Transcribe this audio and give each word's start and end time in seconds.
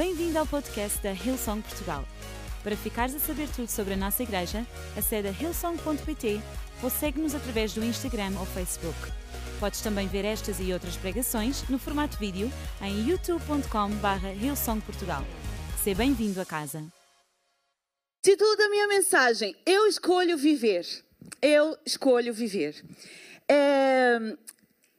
Bem-vindo 0.00 0.38
ao 0.38 0.46
podcast 0.46 0.98
da 1.02 1.12
Hillsong 1.12 1.60
Portugal. 1.60 2.08
Para 2.62 2.74
ficares 2.74 3.14
a 3.14 3.18
saber 3.18 3.46
tudo 3.54 3.68
sobre 3.68 3.92
a 3.92 3.96
nossa 3.98 4.22
igreja, 4.22 4.66
acede 4.96 5.28
a 5.28 5.30
hillsong.pt 5.30 6.40
ou 6.82 6.88
segue-nos 6.88 7.34
através 7.34 7.74
do 7.74 7.84
Instagram 7.84 8.32
ou 8.38 8.46
Facebook. 8.46 8.96
Podes 9.60 9.82
também 9.82 10.08
ver 10.08 10.24
estas 10.24 10.58
e 10.58 10.72
outras 10.72 10.96
pregações 10.96 11.68
no 11.68 11.78
formato 11.78 12.16
vídeo 12.16 12.50
em 12.80 13.10
youtube.com.br 13.10 14.42
hillsongportugal. 14.42 15.22
Seja 15.84 15.98
bem-vindo 15.98 16.40
a 16.40 16.46
casa. 16.46 16.82
Título 18.24 18.56
da 18.56 18.70
minha 18.70 18.88
mensagem: 18.88 19.54
Eu 19.66 19.86
escolho 19.86 20.38
viver. 20.38 20.86
Eu 21.42 21.76
escolho 21.84 22.32
viver. 22.32 22.82
É, 23.46 24.18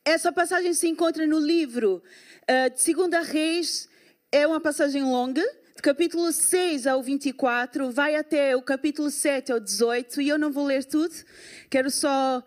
essa 0.06 0.32
passagem 0.32 0.76
se 0.76 0.88
encontra 0.88 1.26
no 1.26 1.40
livro 1.40 2.04
uh, 2.44 2.70
de 2.70 2.80
Segunda 2.80 3.22
Reis. 3.22 3.90
É 4.34 4.48
uma 4.48 4.62
passagem 4.62 5.04
longa, 5.04 5.44
do 5.76 5.82
capítulo 5.84 6.32
6 6.32 6.88
ao 6.88 7.04
24, 7.04 7.92
vai 7.92 8.16
até 8.16 8.56
o 8.56 8.62
capítulo 8.62 9.12
7 9.12 9.52
ao 9.52 9.60
18, 9.60 10.22
e 10.22 10.30
eu 10.30 10.40
não 10.40 10.54
vou 10.54 10.66
ler 10.66 10.86
tudo, 10.86 11.14
quero 11.70 11.92
só 11.92 12.42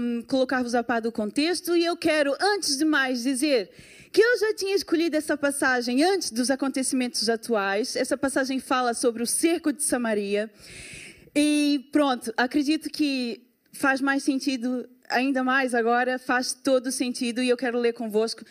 um, 0.00 0.22
colocar-vos 0.22 0.76
a 0.76 0.84
par 0.84 1.00
do 1.00 1.10
contexto, 1.10 1.76
e 1.76 1.84
eu 1.84 1.96
quero, 1.96 2.36
antes 2.40 2.78
de 2.78 2.84
mais, 2.84 3.24
dizer 3.24 3.68
que 4.12 4.20
eu 4.20 4.38
já 4.38 4.54
tinha 4.54 4.76
escolhido 4.76 5.16
essa 5.16 5.36
passagem 5.36 6.04
antes 6.04 6.30
dos 6.30 6.52
acontecimentos 6.52 7.28
atuais. 7.28 7.96
Essa 7.96 8.16
passagem 8.16 8.60
fala 8.60 8.94
sobre 8.94 9.20
o 9.20 9.26
cerco 9.26 9.72
de 9.72 9.82
Samaria. 9.82 10.48
E 11.34 11.88
pronto, 11.90 12.32
acredito 12.36 12.88
que 12.88 13.42
faz 13.72 14.00
mais 14.00 14.22
sentido, 14.22 14.88
ainda 15.08 15.42
mais 15.42 15.74
agora, 15.74 16.16
faz 16.16 16.52
todo 16.52 16.92
sentido, 16.92 17.42
e 17.42 17.48
eu 17.48 17.56
quero 17.56 17.76
ler 17.76 17.92
convosco. 17.92 18.44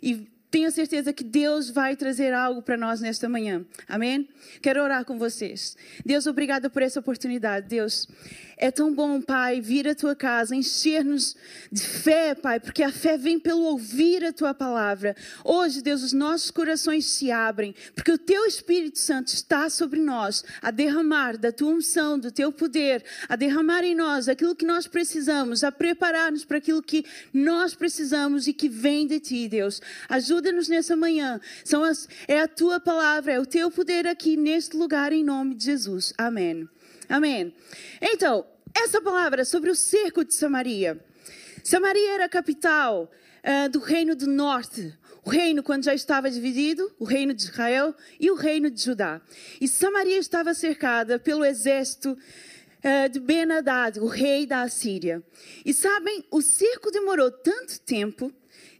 E 0.00 0.31
tenho 0.52 0.70
certeza 0.70 1.14
que 1.14 1.24
Deus 1.24 1.70
vai 1.70 1.96
trazer 1.96 2.34
algo 2.34 2.60
para 2.60 2.76
nós 2.76 3.00
nesta 3.00 3.26
manhã. 3.26 3.64
Amém? 3.88 4.28
Quero 4.60 4.82
orar 4.82 5.02
com 5.02 5.18
vocês. 5.18 5.78
Deus, 6.04 6.26
obrigada 6.26 6.68
por 6.68 6.82
essa 6.82 7.00
oportunidade. 7.00 7.66
Deus, 7.66 8.06
é 8.58 8.70
tão 8.70 8.94
bom, 8.94 9.20
Pai, 9.20 9.60
vir 9.62 9.88
à 9.88 9.94
tua 9.94 10.14
casa, 10.14 10.54
encher-nos 10.54 11.34
de 11.72 11.82
fé, 11.82 12.34
Pai, 12.34 12.60
porque 12.60 12.82
a 12.82 12.92
fé 12.92 13.16
vem 13.16 13.38
pelo 13.38 13.62
ouvir 13.62 14.24
a 14.24 14.32
tua 14.32 14.52
palavra. 14.52 15.16
Hoje, 15.42 15.80
Deus, 15.80 16.02
os 16.02 16.12
nossos 16.12 16.50
corações 16.50 17.06
se 17.06 17.30
abrem, 17.30 17.74
porque 17.94 18.12
o 18.12 18.18
teu 18.18 18.44
Espírito 18.44 18.98
Santo 18.98 19.28
está 19.28 19.70
sobre 19.70 20.00
nós 20.00 20.44
a 20.60 20.70
derramar 20.70 21.38
da 21.38 21.50
tua 21.50 21.72
unção, 21.72 22.18
do 22.18 22.30
teu 22.30 22.52
poder, 22.52 23.02
a 23.26 23.36
derramar 23.36 23.84
em 23.84 23.94
nós 23.94 24.28
aquilo 24.28 24.54
que 24.54 24.66
nós 24.66 24.86
precisamos, 24.86 25.64
a 25.64 25.72
preparar-nos 25.72 26.44
para 26.44 26.58
aquilo 26.58 26.82
que 26.82 27.06
nós 27.32 27.74
precisamos 27.74 28.46
e 28.46 28.52
que 28.52 28.68
vem 28.68 29.06
de 29.06 29.18
ti, 29.18 29.48
Deus. 29.48 29.80
Ajuda-nos 30.42 30.66
nessa 30.66 30.96
manhã. 30.96 31.40
São 31.64 31.84
as, 31.84 32.08
é 32.26 32.40
a 32.40 32.48
tua 32.48 32.80
palavra, 32.80 33.32
é 33.32 33.38
o 33.38 33.46
teu 33.46 33.70
poder 33.70 34.08
aqui 34.08 34.36
neste 34.36 34.76
lugar, 34.76 35.12
em 35.12 35.22
nome 35.22 35.54
de 35.54 35.66
Jesus. 35.66 36.12
Amém. 36.18 36.68
Amém. 37.08 37.54
Então, 38.00 38.44
essa 38.74 39.00
palavra 39.00 39.44
sobre 39.44 39.70
o 39.70 39.76
cerco 39.76 40.24
de 40.24 40.34
Samaria. 40.34 41.00
Samaria 41.62 42.14
era 42.14 42.24
a 42.24 42.28
capital 42.28 43.08
uh, 43.44 43.68
do 43.68 43.78
reino 43.78 44.16
do 44.16 44.26
norte. 44.26 44.92
O 45.24 45.30
reino, 45.30 45.62
quando 45.62 45.84
já 45.84 45.94
estava 45.94 46.28
dividido, 46.28 46.92
o 46.98 47.04
reino 47.04 47.32
de 47.32 47.44
Israel 47.44 47.94
e 48.18 48.28
o 48.28 48.34
reino 48.34 48.68
de 48.68 48.82
Judá. 48.82 49.22
E 49.60 49.68
Samaria 49.68 50.18
estava 50.18 50.54
cercada 50.54 51.20
pelo 51.20 51.44
exército 51.44 52.18
uh, 52.18 53.08
de 53.08 53.20
Ben-Hadad, 53.20 54.00
o 54.00 54.06
rei 54.06 54.44
da 54.44 54.62
Assíria. 54.62 55.22
E 55.64 55.72
sabem, 55.72 56.24
o 56.32 56.42
cerco 56.42 56.90
demorou 56.90 57.30
tanto 57.30 57.78
tempo 57.82 58.32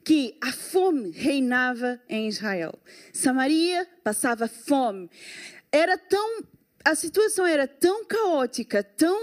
que 0.05 0.37
a 0.41 0.53
fome 0.53 1.11
reinava 1.11 2.01
em 2.09 2.29
Israel. 2.29 2.79
Samaria 3.13 3.89
passava 4.03 4.49
fome. 4.49 5.11
Era 5.71 5.97
tão 5.97 6.43
a 6.85 6.97
situação 6.97 7.47
era 7.47 7.67
tão 7.69 8.05
caótica, 8.05 8.83
tão 8.83 9.17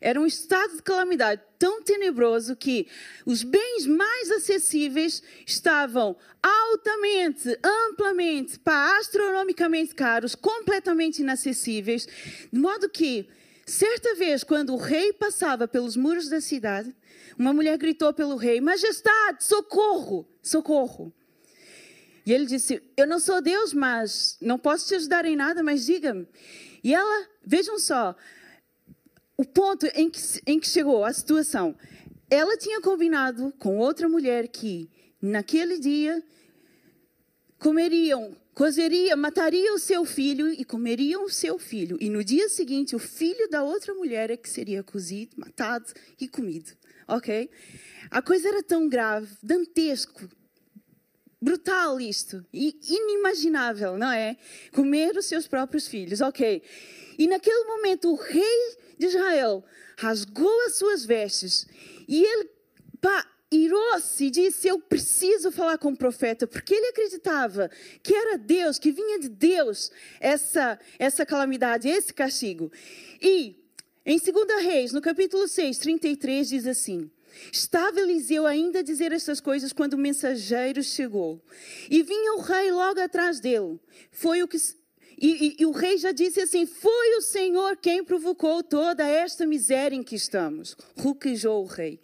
era 0.00 0.18
um 0.18 0.26
estado 0.26 0.76
de 0.76 0.82
calamidade 0.82 1.42
tão 1.58 1.82
tenebroso 1.82 2.56
que 2.56 2.86
os 3.26 3.42
bens 3.42 3.86
mais 3.86 4.30
acessíveis 4.30 5.22
estavam 5.46 6.16
altamente, 6.42 7.58
amplamente, 7.62 8.58
pá, 8.58 8.96
astronomicamente 8.98 9.94
caros, 9.94 10.34
completamente 10.34 11.20
inacessíveis, 11.20 12.06
de 12.52 12.58
modo 12.58 12.88
que 12.88 13.28
certa 13.66 14.14
vez 14.14 14.44
quando 14.44 14.74
o 14.74 14.78
rei 14.78 15.12
passava 15.12 15.66
pelos 15.66 15.96
muros 15.96 16.28
da 16.28 16.40
cidade, 16.40 16.94
uma 17.38 17.52
mulher 17.52 17.76
gritou 17.78 18.12
pelo 18.12 18.36
rei: 18.36 18.60
"Majestade, 18.60 19.44
socorro, 19.44 20.26
socorro!" 20.42 21.12
E 22.26 22.32
ele 22.32 22.46
disse: 22.46 22.82
Eu 22.96 23.06
não 23.06 23.18
sou 23.18 23.40
Deus, 23.40 23.74
mas 23.74 24.36
não 24.40 24.58
posso 24.58 24.88
te 24.88 24.94
ajudar 24.94 25.24
em 25.24 25.36
nada, 25.36 25.62
mas 25.62 25.84
diga-me. 25.84 26.26
E 26.82 26.94
ela, 26.94 27.28
vejam 27.44 27.78
só, 27.78 28.16
o 29.36 29.44
ponto 29.44 29.86
em 29.94 30.08
que, 30.08 30.20
em 30.46 30.58
que 30.58 30.68
chegou 30.68 31.04
a 31.04 31.12
situação. 31.12 31.76
Ela 32.30 32.56
tinha 32.56 32.80
combinado 32.80 33.52
com 33.58 33.78
outra 33.78 34.08
mulher 34.08 34.48
que, 34.48 34.90
naquele 35.20 35.78
dia, 35.78 36.22
comeriam, 37.58 38.34
cozeriam, 38.54 39.16
matariam 39.16 39.74
o 39.74 39.78
seu 39.78 40.04
filho 40.04 40.48
e 40.48 40.64
comeriam 40.64 41.24
o 41.24 41.30
seu 41.30 41.58
filho. 41.58 41.98
E 42.00 42.08
no 42.08 42.22
dia 42.22 42.48
seguinte, 42.48 42.94
o 42.94 42.98
filho 42.98 43.48
da 43.48 43.62
outra 43.62 43.92
mulher 43.94 44.30
é 44.30 44.36
que 44.36 44.48
seria 44.48 44.82
cozido, 44.82 45.36
matado 45.36 45.92
e 46.20 46.28
comido. 46.28 46.72
Ok? 47.06 47.50
A 48.10 48.22
coisa 48.22 48.48
era 48.48 48.62
tão 48.62 48.88
grave, 48.88 49.28
dantesco, 49.42 50.28
brutal 51.40 52.00
isto, 52.00 52.44
e 52.52 52.78
inimaginável, 52.88 53.98
não 53.98 54.10
é? 54.10 54.36
Comer 54.72 55.14
os 55.16 55.26
seus 55.26 55.46
próprios 55.46 55.86
filhos, 55.86 56.22
ok. 56.22 56.62
E 57.18 57.26
naquele 57.26 57.64
momento 57.64 58.10
o 58.10 58.14
rei 58.14 58.76
de 58.98 59.06
Israel 59.06 59.62
rasgou 59.98 60.66
as 60.66 60.76
suas 60.76 61.04
vestes 61.04 61.66
e 62.08 62.24
ele, 62.24 62.48
pá, 63.00 63.26
irou-se 63.50 64.24
e 64.24 64.30
disse: 64.30 64.68
Eu 64.68 64.78
preciso 64.78 65.50
falar 65.50 65.78
com 65.78 65.90
o 65.90 65.96
profeta, 65.96 66.46
porque 66.46 66.74
ele 66.74 66.88
acreditava 66.88 67.70
que 68.02 68.14
era 68.14 68.38
Deus, 68.38 68.78
que 68.78 68.92
vinha 68.92 69.18
de 69.18 69.28
Deus 69.28 69.90
essa, 70.20 70.78
essa 70.98 71.24
calamidade, 71.24 71.88
esse 71.88 72.12
castigo. 72.12 72.70
E 73.20 73.56
em 74.04 74.18
2 74.18 74.62
Reis, 74.62 74.92
no 74.92 75.00
capítulo 75.00 75.48
6, 75.48 75.78
33, 75.78 76.48
diz 76.48 76.66
assim: 76.66 77.10
Estava 77.52 78.00
Eliseu 78.00 78.46
ainda 78.46 78.80
a 78.80 78.82
dizer 78.82 79.12
estas 79.12 79.40
coisas 79.40 79.72
quando 79.72 79.94
o 79.94 79.98
mensageiro 79.98 80.82
chegou. 80.82 81.42
E 81.90 82.02
vinha 82.02 82.34
o 82.34 82.40
rei 82.40 82.70
logo 82.70 83.00
atrás 83.00 83.40
dele. 83.40 83.78
Foi 84.10 84.42
o 84.42 84.48
que 84.48 84.58
e, 85.20 85.46
e, 85.48 85.56
e, 85.60 85.66
o 85.66 85.70
rei 85.70 85.98
já 85.98 86.12
disse 86.12 86.40
assim: 86.40 86.66
Foi 86.66 87.16
o 87.16 87.20
Senhor 87.20 87.76
quem 87.76 88.02
provocou 88.02 88.62
toda 88.62 89.06
esta 89.06 89.46
miséria 89.46 89.94
em 89.94 90.02
que 90.02 90.16
estamos. 90.16 90.76
Ruquejou 90.96 91.62
o 91.62 91.66
rei. 91.66 92.00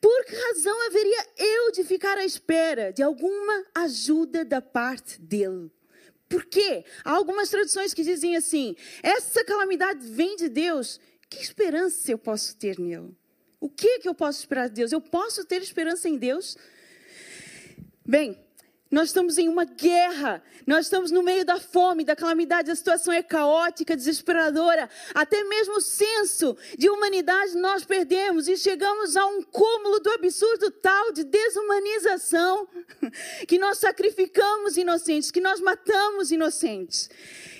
Por 0.00 0.24
que 0.24 0.34
razão 0.34 0.86
haveria 0.86 1.26
eu 1.36 1.72
de 1.72 1.84
ficar 1.84 2.18
à 2.18 2.24
espera 2.24 2.92
de 2.92 3.02
alguma 3.02 3.64
ajuda 3.74 4.44
da 4.44 4.60
parte 4.60 5.20
dele? 5.20 5.70
Por 6.28 6.44
quê? 6.46 6.84
Há 7.04 7.12
algumas 7.12 7.50
traduções 7.50 7.94
que 7.94 8.02
dizem 8.02 8.36
assim: 8.36 8.76
Essa 9.02 9.44
calamidade 9.44 10.06
vem 10.06 10.36
de 10.36 10.48
Deus. 10.48 11.00
Que 11.28 11.42
esperança 11.42 12.10
eu 12.10 12.18
posso 12.18 12.56
ter 12.56 12.78
nele? 12.78 13.16
O 13.58 13.68
que, 13.68 14.00
que 14.00 14.08
eu 14.08 14.14
posso 14.14 14.40
esperar 14.40 14.68
de 14.68 14.74
Deus? 14.74 14.92
Eu 14.92 15.00
posso 15.00 15.44
ter 15.44 15.62
esperança 15.62 16.08
em 16.08 16.18
Deus? 16.18 16.56
Bem, 18.04 18.36
nós 18.92 19.08
estamos 19.08 19.38
em 19.38 19.48
uma 19.48 19.64
guerra, 19.64 20.42
nós 20.66 20.84
estamos 20.84 21.10
no 21.10 21.22
meio 21.22 21.46
da 21.46 21.58
fome, 21.58 22.04
da 22.04 22.14
calamidade, 22.14 22.70
a 22.70 22.76
situação 22.76 23.12
é 23.12 23.22
caótica, 23.22 23.96
desesperadora, 23.96 24.88
até 25.14 25.42
mesmo 25.44 25.78
o 25.78 25.80
senso 25.80 26.54
de 26.76 26.90
humanidade 26.90 27.56
nós 27.56 27.86
perdemos 27.86 28.48
e 28.48 28.56
chegamos 28.58 29.16
a 29.16 29.24
um 29.24 29.42
cúmulo 29.42 29.98
do 29.98 30.10
absurdo 30.10 30.70
tal 30.70 31.10
de 31.10 31.24
desumanização 31.24 32.68
que 33.48 33.58
nós 33.58 33.78
sacrificamos 33.78 34.76
inocentes, 34.76 35.30
que 35.30 35.40
nós 35.40 35.58
matamos 35.58 36.30
inocentes. 36.30 37.08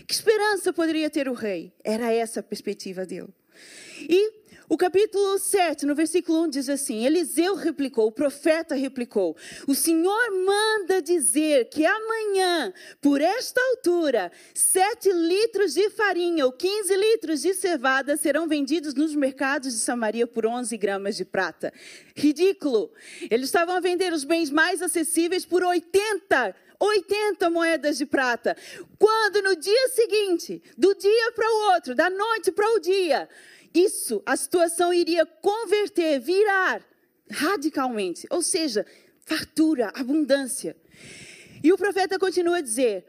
Que 0.06 0.12
esperança 0.12 0.70
poderia 0.70 1.08
ter 1.08 1.30
o 1.30 1.32
rei? 1.32 1.72
Era 1.82 2.12
essa 2.12 2.40
a 2.40 2.42
perspectiva 2.42 3.06
dele. 3.06 3.32
E 4.00 4.41
o 4.72 4.76
capítulo 4.78 5.38
7, 5.38 5.84
no 5.84 5.94
versículo 5.94 6.44
1 6.44 6.48
diz 6.48 6.68
assim: 6.70 7.04
Eliseu 7.04 7.54
replicou, 7.54 8.06
o 8.06 8.10
profeta 8.10 8.74
replicou: 8.74 9.36
O 9.68 9.74
Senhor 9.74 10.30
manda 10.46 11.02
dizer 11.02 11.66
que 11.66 11.84
amanhã, 11.84 12.72
por 12.98 13.20
esta 13.20 13.60
altura, 13.60 14.32
sete 14.54 15.12
litros 15.12 15.74
de 15.74 15.90
farinha 15.90 16.46
ou 16.46 16.52
15 16.52 16.96
litros 16.96 17.42
de 17.42 17.52
cevada 17.52 18.16
serão 18.16 18.48
vendidos 18.48 18.94
nos 18.94 19.14
mercados 19.14 19.74
de 19.74 19.78
Samaria 19.78 20.26
por 20.26 20.46
11 20.46 20.74
gramas 20.78 21.18
de 21.18 21.26
prata. 21.26 21.70
Ridículo! 22.16 22.90
Eles 23.30 23.48
estavam 23.48 23.76
a 23.76 23.80
vender 23.80 24.10
os 24.10 24.24
bens 24.24 24.48
mais 24.48 24.80
acessíveis 24.80 25.44
por 25.44 25.62
80 25.62 26.56
80 26.82 27.48
moedas 27.48 27.96
de 27.96 28.04
prata. 28.04 28.56
Quando 28.98 29.40
no 29.40 29.54
dia 29.54 29.88
seguinte, 29.90 30.60
do 30.76 30.92
dia 30.96 31.30
para 31.32 31.48
o 31.48 31.74
outro, 31.74 31.94
da 31.94 32.10
noite 32.10 32.50
para 32.50 32.68
o 32.74 32.80
dia, 32.80 33.28
isso, 33.74 34.22
a 34.26 34.36
situação 34.36 34.92
iria 34.92 35.24
converter, 35.24 36.20
virar 36.20 36.82
radicalmente, 37.30 38.26
ou 38.30 38.42
seja, 38.42 38.86
fartura, 39.24 39.90
abundância. 39.94 40.76
E 41.62 41.72
o 41.72 41.78
profeta 41.78 42.18
continua 42.18 42.58
a 42.58 42.60
dizer: 42.60 43.06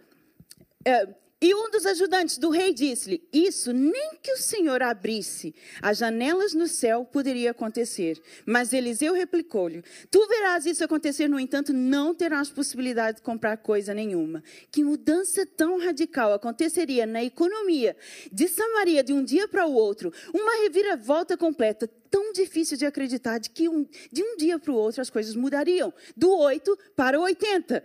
é, 0.85 1.07
e 1.43 1.53
um 1.53 1.69
dos 1.69 1.85
ajudantes 1.85 2.37
do 2.37 2.49
rei 2.49 2.73
disse-lhe: 2.73 3.21
Isso 3.33 3.73
nem 3.73 4.11
que 4.21 4.31
o 4.31 4.37
Senhor 4.37 4.81
abrisse 4.81 5.53
as 5.81 5.97
janelas 5.97 6.53
no 6.53 6.69
céu 6.69 7.03
poderia 7.03 7.51
acontecer. 7.51 8.17
Mas 8.45 8.71
Eliseu 8.71 9.13
replicou-lhe: 9.13 9.83
Tu 10.09 10.25
verás 10.25 10.65
isso 10.65 10.85
acontecer, 10.85 11.27
no 11.27 11.37
entanto, 11.37 11.73
não 11.73 12.15
terás 12.15 12.49
possibilidade 12.49 13.17
de 13.17 13.23
comprar 13.23 13.57
coisa 13.57 13.93
nenhuma. 13.93 14.41
Que 14.71 14.85
mudança 14.85 15.45
tão 15.45 15.77
radical 15.79 16.31
aconteceria 16.31 17.05
na 17.05 17.21
economia 17.21 17.93
de 18.31 18.47
Samaria 18.47 19.03
de 19.03 19.11
um 19.11 19.21
dia 19.21 19.45
para 19.45 19.65
o 19.65 19.73
outro? 19.73 20.13
Uma 20.33 20.63
reviravolta 20.63 21.35
completa, 21.35 21.89
tão 22.09 22.31
difícil 22.31 22.77
de 22.77 22.85
acreditar 22.85 23.37
de 23.39 23.49
que 23.49 23.67
um, 23.67 23.85
de 24.09 24.23
um 24.23 24.37
dia 24.37 24.57
para 24.57 24.71
o 24.71 24.75
outro 24.75 25.01
as 25.01 25.09
coisas 25.09 25.35
mudariam 25.35 25.93
do 26.15 26.33
8 26.33 26.79
para 26.95 27.19
o 27.19 27.23
80. 27.23 27.83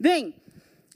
Bem. 0.00 0.34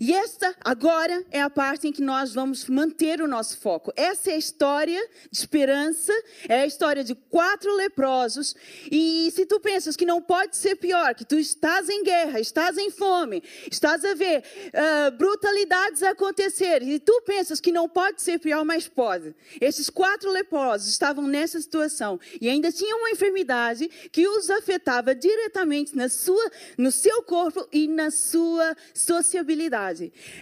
E 0.00 0.14
esta 0.14 0.56
agora 0.64 1.22
é 1.30 1.42
a 1.42 1.50
parte 1.50 1.86
em 1.86 1.92
que 1.92 2.00
nós 2.00 2.32
vamos 2.32 2.64
manter 2.70 3.20
o 3.20 3.28
nosso 3.28 3.58
foco. 3.58 3.92
Essa 3.94 4.30
é 4.30 4.34
a 4.34 4.38
história 4.38 4.98
de 5.30 5.38
esperança, 5.38 6.10
é 6.48 6.62
a 6.62 6.66
história 6.66 7.04
de 7.04 7.14
quatro 7.14 7.70
leprosos. 7.76 8.56
E 8.90 9.30
se 9.30 9.44
tu 9.44 9.60
pensas 9.60 9.96
que 9.96 10.06
não 10.06 10.22
pode 10.22 10.56
ser 10.56 10.76
pior, 10.76 11.14
que 11.14 11.26
tu 11.26 11.38
estás 11.38 11.90
em 11.90 12.02
guerra, 12.02 12.40
estás 12.40 12.78
em 12.78 12.90
fome, 12.90 13.42
estás 13.70 14.02
a 14.02 14.14
ver 14.14 14.42
uh, 14.68 15.10
brutalidades 15.18 16.02
acontecer, 16.02 16.82
e 16.82 16.98
tu 16.98 17.20
pensas 17.26 17.60
que 17.60 17.70
não 17.70 17.86
pode 17.86 18.22
ser 18.22 18.38
pior, 18.38 18.64
mas 18.64 18.88
pode. 18.88 19.34
Esses 19.60 19.90
quatro 19.90 20.30
leprosos 20.30 20.88
estavam 20.88 21.26
nessa 21.26 21.60
situação 21.60 22.18
e 22.40 22.48
ainda 22.48 22.72
tinham 22.72 23.00
uma 23.00 23.10
enfermidade 23.10 23.86
que 24.10 24.26
os 24.26 24.48
afetava 24.48 25.14
diretamente 25.14 25.94
na 25.94 26.08
sua, 26.08 26.50
no 26.78 26.90
seu 26.90 27.22
corpo 27.22 27.68
e 27.70 27.86
na 27.86 28.10
sua 28.10 28.74
sociabilidade 28.94 29.89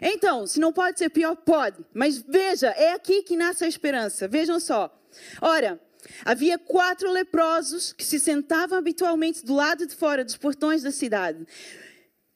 Então, 0.03 0.47
se 0.47 0.61
não 0.61 0.73
pode 0.73 0.99
ser 0.99 1.11
pior, 1.11 1.37
pode. 1.37 1.85
Mas 1.95 2.19
veja, 2.19 2.69
é 2.69 2.93
aqui 2.93 3.23
que 3.23 3.37
nasce 3.37 3.65
a 3.65 3.69
esperança. 3.69 4.29
Vejam 4.29 4.59
só. 4.61 4.95
Ora, 5.41 5.81
havia 6.25 6.59
quatro 6.59 7.11
leprosos 7.11 7.93
que 7.93 8.05
se 8.05 8.19
sentavam 8.19 8.79
habitualmente 8.79 9.45
do 9.45 9.55
lado 9.55 9.87
de 9.87 9.95
fora 9.95 10.25
dos 10.25 10.37
portões 10.37 10.83
da 10.83 10.91
cidade. 10.91 11.47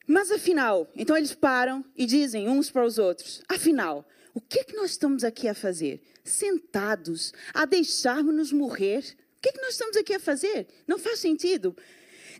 Mas 0.07 0.31
afinal, 0.31 0.89
então 0.95 1.15
eles 1.15 1.33
param 1.33 1.83
e 1.95 2.05
dizem 2.05 2.49
uns 2.49 2.69
para 2.69 2.85
os 2.85 2.97
outros: 2.97 3.41
afinal, 3.47 4.05
o 4.33 4.41
que 4.41 4.59
é 4.59 4.63
que 4.63 4.75
nós 4.75 4.91
estamos 4.91 5.23
aqui 5.23 5.47
a 5.47 5.53
fazer? 5.53 6.01
Sentados, 6.23 7.33
a 7.53 7.65
deixarmos-nos 7.65 8.51
morrer? 8.51 9.15
O 9.37 9.41
que 9.41 9.49
é 9.49 9.51
que 9.51 9.61
nós 9.61 9.71
estamos 9.71 9.95
aqui 9.95 10.13
a 10.13 10.19
fazer? 10.19 10.67
Não 10.87 10.97
faz 10.97 11.19
sentido. 11.19 11.75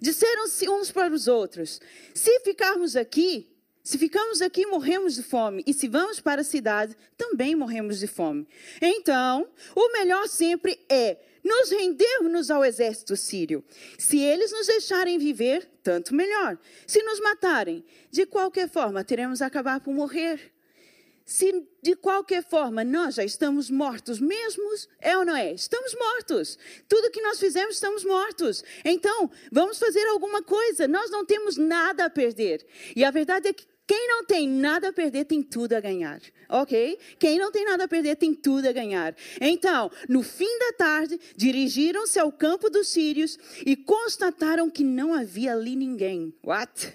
Disseram-se 0.02 0.68
uns 0.68 0.92
para 0.92 1.14
os 1.14 1.28
outros: 1.28 1.80
se 2.14 2.40
ficarmos 2.42 2.96
aqui, 2.96 3.53
se 3.84 3.98
ficamos 3.98 4.42
aqui, 4.42 4.66
morremos 4.66 5.16
de 5.16 5.24
fome. 5.24 5.62
E 5.68 5.74
se 5.74 5.90
vamos 5.90 6.22
para 6.22 6.40
a 6.40 6.44
cidade, 6.44 6.96
também 7.18 7.54
morremos 7.54 8.00
de 8.00 8.08
fome. 8.08 8.48
Então, 8.82 9.46
o 9.76 9.92
melhor 9.92 10.26
sempre 10.30 10.80
é 10.88 11.18
nos 11.44 11.70
rendermos 11.70 12.50
ao 12.50 12.64
exército 12.64 13.18
sírio. 13.18 13.62
Se 13.98 14.18
eles 14.18 14.54
nos 14.54 14.68
deixarem 14.68 15.20
viver, 15.20 15.70
tanto 15.84 16.16
melhor. 16.16 16.58
Se 16.88 17.04
nos 17.04 17.20
matarem, 17.20 17.84
de 18.10 18.26
qualquer 18.26 18.70
forma, 18.70 19.04
teremos 19.04 19.42
acabar 19.42 19.82
por 19.82 19.94
morrer. 19.94 20.54
Se 21.26 21.68
de 21.82 21.96
qualquer 21.96 22.44
forma 22.44 22.84
nós 22.84 23.16
já 23.16 23.24
estamos 23.24 23.70
mortos 23.70 24.20
mesmos, 24.20 24.88
é 25.00 25.18
ou 25.18 25.26
não 25.26 25.36
é? 25.36 25.52
Estamos 25.54 25.94
mortos. 25.94 26.58
Tudo 26.88 27.12
que 27.12 27.22
nós 27.22 27.38
fizemos, 27.38 27.76
estamos 27.76 28.06
mortos. 28.06 28.64
Então, 28.86 29.30
vamos 29.52 29.78
fazer 29.78 30.06
alguma 30.08 30.42
coisa. 30.42 30.88
Nós 30.88 31.12
não 31.12 31.26
temos 31.26 31.58
nada 31.58 32.06
a 32.06 32.10
perder. 32.10 32.66
E 32.96 33.04
a 33.04 33.12
verdade 33.12 33.50
é 33.50 33.54
que 33.54 33.73
quem 33.86 34.08
não 34.08 34.24
tem 34.26 34.48
nada 34.48 34.90
a 34.90 34.94
perder 34.94 35.26
tem 35.26 35.44
tudo 35.44 35.74
a 35.74 35.80
ganhar, 35.80 36.22
ok? 36.48 36.98
Quem 37.20 37.38
não 37.38 37.52
tem 37.52 37.66
nada 37.66 37.84
a 37.84 37.88
perder 37.88 38.16
tem 38.16 38.34
tudo 38.34 38.68
a 38.68 38.72
ganhar. 38.72 39.16
Então, 39.42 39.92
no 40.08 40.24
fim 40.24 40.58
da 40.60 40.74
tarde, 40.74 41.20
dirigiram-se 41.36 42.18
ao 42.18 42.32
campo 42.32 42.70
dos 42.70 42.88
sírios 42.88 43.38
e 43.66 43.76
constataram 43.76 44.70
que 44.70 44.84
não 44.84 45.14
havia 45.14 45.54
ali 45.54 45.76
ninguém. 45.76 46.34
What? 46.44 46.94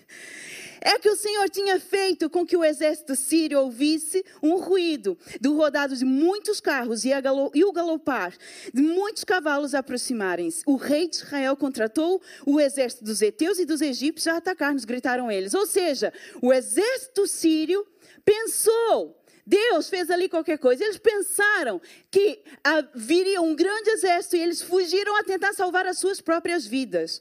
É 0.80 0.98
que 0.98 1.08
o 1.08 1.16
Senhor 1.16 1.48
tinha 1.48 1.78
feito 1.80 2.28
com 2.30 2.46
que 2.46 2.56
o 2.56 2.64
exército 2.64 3.14
sírio 3.14 3.60
ouvisse 3.60 4.24
um 4.42 4.56
ruído 4.56 5.18
do 5.40 5.54
rodado 5.54 5.96
de 5.96 6.04
muitos 6.04 6.60
carros 6.60 7.04
e, 7.04 7.10
e 7.54 7.64
o 7.64 7.72
galopar 7.72 8.36
de 8.72 8.82
muitos 8.82 9.24
cavalos 9.24 9.74
aproximarem-se. 9.74 10.62
O 10.66 10.76
rei 10.76 11.08
de 11.08 11.16
Israel 11.16 11.56
contratou 11.56 12.20
o 12.46 12.60
exército 12.60 13.04
dos 13.04 13.22
heteus 13.22 13.58
e 13.58 13.64
dos 13.64 13.80
egípcios 13.80 14.26
a 14.28 14.36
atacar-nos, 14.36 14.84
gritaram 14.84 15.30
eles. 15.30 15.54
Ou 15.54 15.66
seja, 15.66 16.12
o 16.42 16.52
exército 16.52 17.26
sírio 17.26 17.86
pensou 18.24 19.18
Deus 19.48 19.88
fez 19.88 20.10
ali 20.10 20.28
qualquer 20.28 20.58
coisa. 20.58 20.84
Eles 20.84 20.98
pensaram 20.98 21.80
que 22.10 22.42
viria 22.94 23.40
um 23.40 23.56
grande 23.56 23.88
exército 23.88 24.36
e 24.36 24.40
eles 24.40 24.60
fugiram 24.60 25.16
a 25.16 25.24
tentar 25.24 25.54
salvar 25.54 25.86
as 25.86 25.96
suas 25.96 26.20
próprias 26.20 26.66
vidas. 26.66 27.18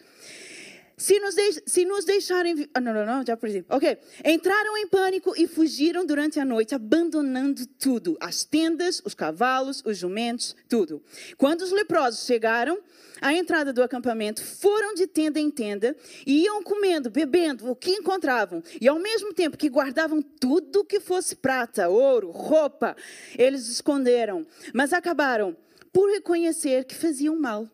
Se 1.00 1.20
nos, 1.20 1.36
se 1.68 1.86
nos 1.86 2.06
deixarem. 2.06 2.68
Ah, 2.74 2.82
não, 2.82 2.92
não, 2.92 3.06
não, 3.06 3.24
já 3.24 3.38
perdi. 3.38 3.64
Ok. 3.70 4.00
Entraram 4.26 4.76
em 4.76 4.88
pânico 4.88 5.32
e 5.38 5.48
fugiram 5.48 6.04
durante 6.04 6.40
a 6.40 6.46
noite, 6.46 6.74
abandonando 6.74 7.68
tudo: 7.68 8.18
as 8.20 8.44
tendas, 8.44 9.00
os 9.06 9.14
cavalos, 9.14 9.84
os 9.86 9.96
jumentos, 9.96 10.56
tudo. 10.68 11.04
Quando 11.38 11.62
os 11.62 11.72
leprosos 11.72 12.26
chegaram 12.26 12.80
à 13.22 13.32
entrada 13.32 13.72
do 13.72 13.84
acampamento, 13.84 14.44
foram 14.44 14.96
de 14.96 15.06
tenda 15.06 15.40
em 15.40 15.52
tenda 15.52 15.96
e 16.26 16.46
iam 16.46 16.64
comendo, 16.64 17.12
bebendo 17.12 17.70
o 17.70 17.76
que 17.76 17.92
encontravam. 17.92 18.64
E 18.82 18.88
ao 18.88 18.98
mesmo 18.98 19.32
tempo 19.36 19.56
que 19.56 19.70
guardavam 19.70 20.20
tudo 20.20 20.84
que 20.84 21.00
fosse 21.00 21.36
prata, 21.36 21.90
ouro, 21.90 22.32
roupa, 22.32 22.98
eles 23.38 23.68
esconderam. 23.68 24.48
Mas 24.74 24.94
acabaram 24.94 25.56
por 25.94 26.10
reconhecer 26.10 26.86
que 26.86 26.96
faziam 26.96 27.40
mal. 27.40 27.70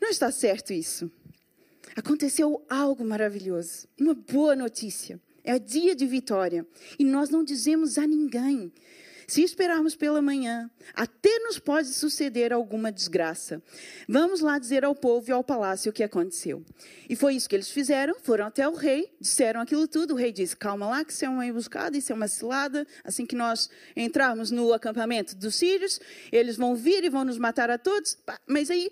Não 0.00 0.10
está 0.10 0.30
certo 0.30 0.72
isso 0.72 1.10
aconteceu 1.96 2.64
algo 2.68 3.04
maravilhoso, 3.04 3.86
uma 3.98 4.14
boa 4.14 4.56
notícia. 4.56 5.20
É 5.44 5.58
dia 5.58 5.94
de 5.94 6.06
vitória 6.06 6.64
e 6.98 7.04
nós 7.04 7.28
não 7.28 7.42
dizemos 7.42 7.98
a 7.98 8.06
ninguém. 8.06 8.72
Se 9.26 9.42
esperarmos 9.42 9.94
pela 9.94 10.20
manhã, 10.20 10.70
até 10.94 11.38
nos 11.38 11.58
pode 11.58 11.88
suceder 11.88 12.52
alguma 12.52 12.92
desgraça. 12.92 13.62
Vamos 14.08 14.40
lá 14.40 14.58
dizer 14.58 14.84
ao 14.84 14.94
povo 14.94 15.30
e 15.30 15.32
ao 15.32 15.42
palácio 15.42 15.90
o 15.90 15.92
que 15.92 16.02
aconteceu. 16.02 16.62
E 17.08 17.16
foi 17.16 17.34
isso 17.36 17.48
que 17.48 17.56
eles 17.56 17.70
fizeram. 17.70 18.14
Foram 18.20 18.46
até 18.46 18.68
o 18.68 18.74
rei, 18.74 19.10
disseram 19.20 19.60
aquilo 19.60 19.88
tudo. 19.88 20.12
O 20.12 20.16
rei 20.16 20.32
disse: 20.32 20.56
Calma 20.56 20.86
lá, 20.86 21.04
que 21.04 21.12
isso 21.12 21.24
é 21.24 21.28
uma 21.28 21.46
emboscada, 21.46 21.96
isso 21.96 22.12
é 22.12 22.14
uma 22.14 22.28
cilada. 22.28 22.86
Assim 23.02 23.24
que 23.24 23.34
nós 23.34 23.70
entrarmos 23.96 24.50
no 24.50 24.72
acampamento 24.72 25.34
dos 25.34 25.54
sírios, 25.54 25.98
eles 26.30 26.56
vão 26.56 26.74
vir 26.74 27.02
e 27.04 27.08
vão 27.08 27.24
nos 27.24 27.38
matar 27.38 27.70
a 27.70 27.78
todos. 27.78 28.18
Mas 28.46 28.70
aí 28.70 28.90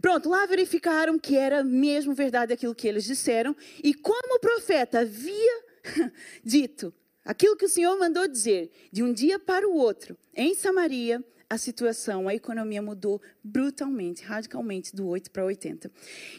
Pronto, 0.00 0.28
lá 0.28 0.46
verificaram 0.46 1.18
que 1.18 1.36
era 1.36 1.62
mesmo 1.62 2.14
verdade 2.14 2.52
aquilo 2.52 2.74
que 2.74 2.88
eles 2.88 3.04
disseram. 3.04 3.54
E 3.82 3.94
como 3.94 4.36
o 4.36 4.40
profeta 4.40 5.00
havia 5.00 5.64
dito 6.44 6.92
aquilo 7.24 7.56
que 7.56 7.64
o 7.64 7.68
Senhor 7.68 7.96
mandou 7.98 8.26
dizer, 8.26 8.70
de 8.90 9.02
um 9.02 9.12
dia 9.12 9.38
para 9.38 9.68
o 9.68 9.74
outro, 9.74 10.16
em 10.34 10.54
Samaria, 10.54 11.22
a 11.48 11.58
situação, 11.58 12.28
a 12.28 12.34
economia 12.34 12.80
mudou 12.80 13.20
brutalmente, 13.44 14.22
radicalmente, 14.22 14.96
do 14.96 15.06
8 15.06 15.30
para 15.30 15.44
80. 15.44 15.90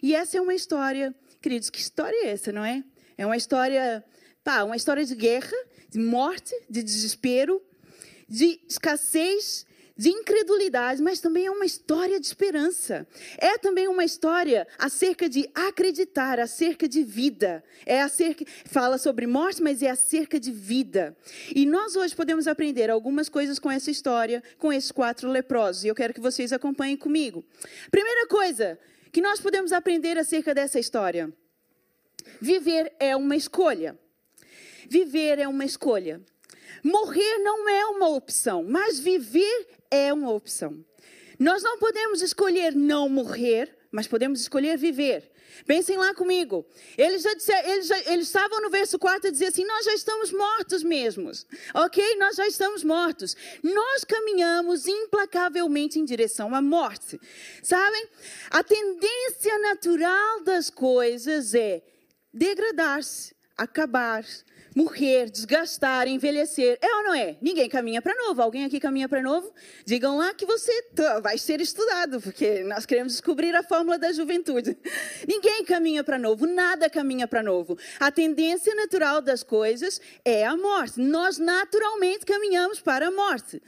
E 0.01 0.15
essa 0.15 0.37
é 0.37 0.41
uma 0.41 0.55
história, 0.55 1.13
queridos, 1.39 1.69
que 1.69 1.79
história 1.79 2.25
é 2.25 2.29
essa, 2.31 2.51
não 2.51 2.65
é? 2.65 2.83
É 3.15 3.25
uma 3.25 3.37
história, 3.37 4.03
pá, 4.43 4.63
uma 4.63 4.75
história 4.75 5.05
de 5.05 5.13
guerra, 5.13 5.55
de 5.87 5.99
morte, 5.99 6.51
de 6.67 6.81
desespero, 6.81 7.61
de 8.27 8.59
escassez 8.67 9.67
de 9.95 10.09
incredulidade, 10.09 11.01
mas 11.01 11.19
também 11.19 11.45
é 11.45 11.51
uma 11.51 11.65
história 11.65 12.19
de 12.19 12.25
esperança. 12.25 13.07
É 13.37 13.57
também 13.57 13.87
uma 13.87 14.03
história 14.03 14.67
acerca 14.77 15.29
de 15.29 15.47
acreditar, 15.53 16.39
acerca 16.39 16.87
de 16.87 17.03
vida. 17.03 17.63
É 17.85 18.01
acerca 18.01 18.43
fala 18.65 18.97
sobre 18.97 19.27
morte, 19.27 19.61
mas 19.61 19.83
é 19.83 19.89
acerca 19.89 20.39
de 20.39 20.51
vida. 20.51 21.15
E 21.53 21.65
nós 21.65 21.95
hoje 21.95 22.15
podemos 22.15 22.47
aprender 22.47 22.89
algumas 22.89 23.29
coisas 23.29 23.59
com 23.59 23.69
essa 23.69 23.91
história, 23.91 24.41
com 24.57 24.73
esses 24.73 24.91
quatro 24.91 25.29
leprosos. 25.29 25.83
E 25.83 25.87
eu 25.87 25.95
quero 25.95 26.13
que 26.13 26.21
vocês 26.21 26.51
acompanhem 26.51 26.97
comigo. 26.97 27.45
Primeira 27.91 28.27
coisa 28.27 28.79
que 29.11 29.21
nós 29.21 29.39
podemos 29.39 29.71
aprender 29.71 30.17
acerca 30.17 30.55
dessa 30.55 30.79
história: 30.79 31.31
viver 32.41 32.93
é 32.99 33.15
uma 33.15 33.35
escolha. 33.35 33.97
Viver 34.89 35.39
é 35.39 35.47
uma 35.47 35.63
escolha. 35.63 36.19
Morrer 36.83 37.37
não 37.39 37.69
é 37.69 37.85
uma 37.85 38.09
opção, 38.09 38.63
mas 38.63 38.99
viver 38.99 39.67
é 39.93 40.11
uma 40.11 40.31
opção. 40.31 40.83
Nós 41.39 41.61
não 41.61 41.77
podemos 41.77 42.21
escolher 42.21 42.73
não 42.73 43.07
morrer, 43.07 43.77
mas 43.91 44.07
podemos 44.07 44.41
escolher 44.41 44.77
viver. 44.77 45.31
Pensem 45.67 45.97
lá 45.97 46.15
comigo. 46.15 46.65
Eles 46.97 47.21
já 47.21 47.33
disseram, 47.35 47.69
eles, 47.69 47.87
já, 47.87 47.99
eles 48.11 48.27
estavam 48.27 48.59
no 48.59 48.71
verso 48.71 48.97
4 48.97 49.27
a 49.27 49.31
dizer 49.31 49.47
assim: 49.47 49.63
Nós 49.65 49.85
já 49.85 49.93
estamos 49.93 50.31
mortos 50.31 50.81
mesmos. 50.81 51.45
Ok? 51.75 52.15
Nós 52.15 52.35
já 52.35 52.47
estamos 52.47 52.83
mortos. 52.83 53.35
Nós 53.61 54.03
caminhamos 54.03 54.87
implacavelmente 54.87 55.99
em 55.99 56.05
direção 56.05 56.55
à 56.55 56.61
morte. 56.61 57.19
Sabem? 57.61 58.07
A 58.49 58.63
tendência 58.63 59.59
natural 59.59 60.43
das 60.43 60.71
coisas 60.71 61.53
é 61.53 61.83
degradar-se, 62.33 63.35
acabar, 63.55 64.25
morrer, 64.75 65.29
desgastar, 65.29 66.07
envelhecer. 66.07 66.77
É 66.81 66.95
ou 66.95 67.03
não 67.03 67.13
é? 67.13 67.37
Ninguém 67.41 67.69
caminha 67.69 68.01
para 68.01 68.15
novo. 68.15 68.41
Alguém 68.41 68.65
aqui 68.65 68.79
caminha 68.79 69.07
para 69.07 69.21
novo? 69.21 69.51
Digam 69.85 70.17
lá 70.17 70.33
que 70.33 70.45
você 70.45 70.71
vai 71.21 71.37
ser 71.37 71.61
estudado, 71.61 72.19
porque 72.21 72.63
nós 72.63 72.85
queremos 72.85 73.13
descobrir 73.13 73.55
a 73.55 73.63
fórmula 73.63 73.97
da 73.97 74.11
juventude. 74.11 74.77
Ninguém 75.27 75.63
caminha 75.63 76.03
para 76.03 76.17
novo, 76.17 76.45
nada 76.45 76.89
caminha 76.89 77.27
para 77.27 77.43
novo. 77.43 77.77
A 77.99 78.11
tendência 78.11 78.73
natural 78.75 79.21
das 79.21 79.43
coisas 79.43 80.01
é 80.25 80.45
a 80.45 80.55
morte. 80.55 80.99
Nós 80.99 81.37
naturalmente 81.37 82.25
caminhamos 82.25 82.79
para 82.81 83.07
a 83.07 83.11
morte. 83.11 83.61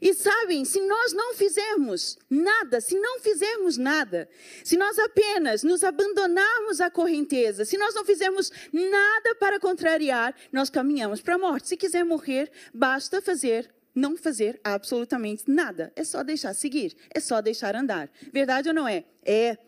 E 0.00 0.14
sabem, 0.14 0.64
se 0.64 0.80
nós 0.80 1.12
não 1.12 1.34
fizermos 1.34 2.18
nada, 2.28 2.80
se 2.80 2.98
não 2.98 3.20
fizermos 3.20 3.76
nada, 3.76 4.28
se 4.64 4.76
nós 4.76 4.98
apenas 4.98 5.62
nos 5.62 5.84
abandonarmos 5.84 6.80
à 6.80 6.90
correnteza, 6.90 7.64
se 7.64 7.78
nós 7.78 7.94
não 7.94 8.04
fizermos 8.04 8.50
nada 8.72 9.34
para 9.36 9.60
contrariar, 9.60 10.31
nós 10.52 10.70
caminhamos 10.70 11.20
para 11.20 11.34
a 11.34 11.38
morte. 11.38 11.68
Se 11.68 11.76
quiser 11.76 12.04
morrer, 12.04 12.50
basta 12.72 13.20
fazer 13.20 13.70
não 13.94 14.16
fazer 14.16 14.58
absolutamente 14.64 15.44
nada. 15.46 15.92
É 15.94 16.04
só 16.04 16.22
deixar 16.22 16.54
seguir, 16.54 16.96
é 17.10 17.20
só 17.20 17.40
deixar 17.40 17.76
andar. 17.76 18.10
Verdade 18.32 18.68
ou 18.68 18.74
não 18.74 18.88
é? 18.88 19.04
É. 19.24 19.58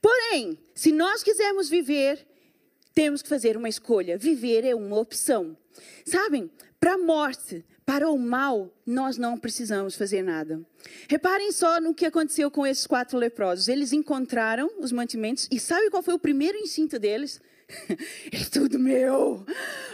Porém, 0.00 0.58
se 0.74 0.92
nós 0.92 1.22
quisermos 1.22 1.68
viver, 1.68 2.26
temos 2.94 3.22
que 3.22 3.28
fazer 3.28 3.56
uma 3.56 3.68
escolha. 3.68 4.16
Viver 4.16 4.64
é 4.64 4.74
uma 4.74 4.98
opção. 4.98 5.56
Sabem, 6.04 6.50
para 6.78 6.94
a 6.94 6.98
morte, 6.98 7.64
para 7.84 8.08
o 8.08 8.18
mal, 8.18 8.72
nós 8.86 9.16
não 9.16 9.36
precisamos 9.36 9.96
fazer 9.96 10.22
nada. 10.22 10.60
Reparem 11.08 11.50
só 11.50 11.80
no 11.80 11.94
que 11.94 12.06
aconteceu 12.06 12.50
com 12.50 12.66
esses 12.66 12.86
quatro 12.86 13.18
leprosos. 13.18 13.68
Eles 13.68 13.92
encontraram 13.92 14.70
os 14.78 14.92
mantimentos 14.92 15.48
e 15.50 15.58
sabe 15.58 15.90
qual 15.90 16.02
foi 16.02 16.14
o 16.14 16.18
primeiro 16.18 16.56
instinto 16.56 16.98
deles? 16.98 17.40
é 18.32 18.44
tudo 18.50 18.78
meu. 18.78 19.44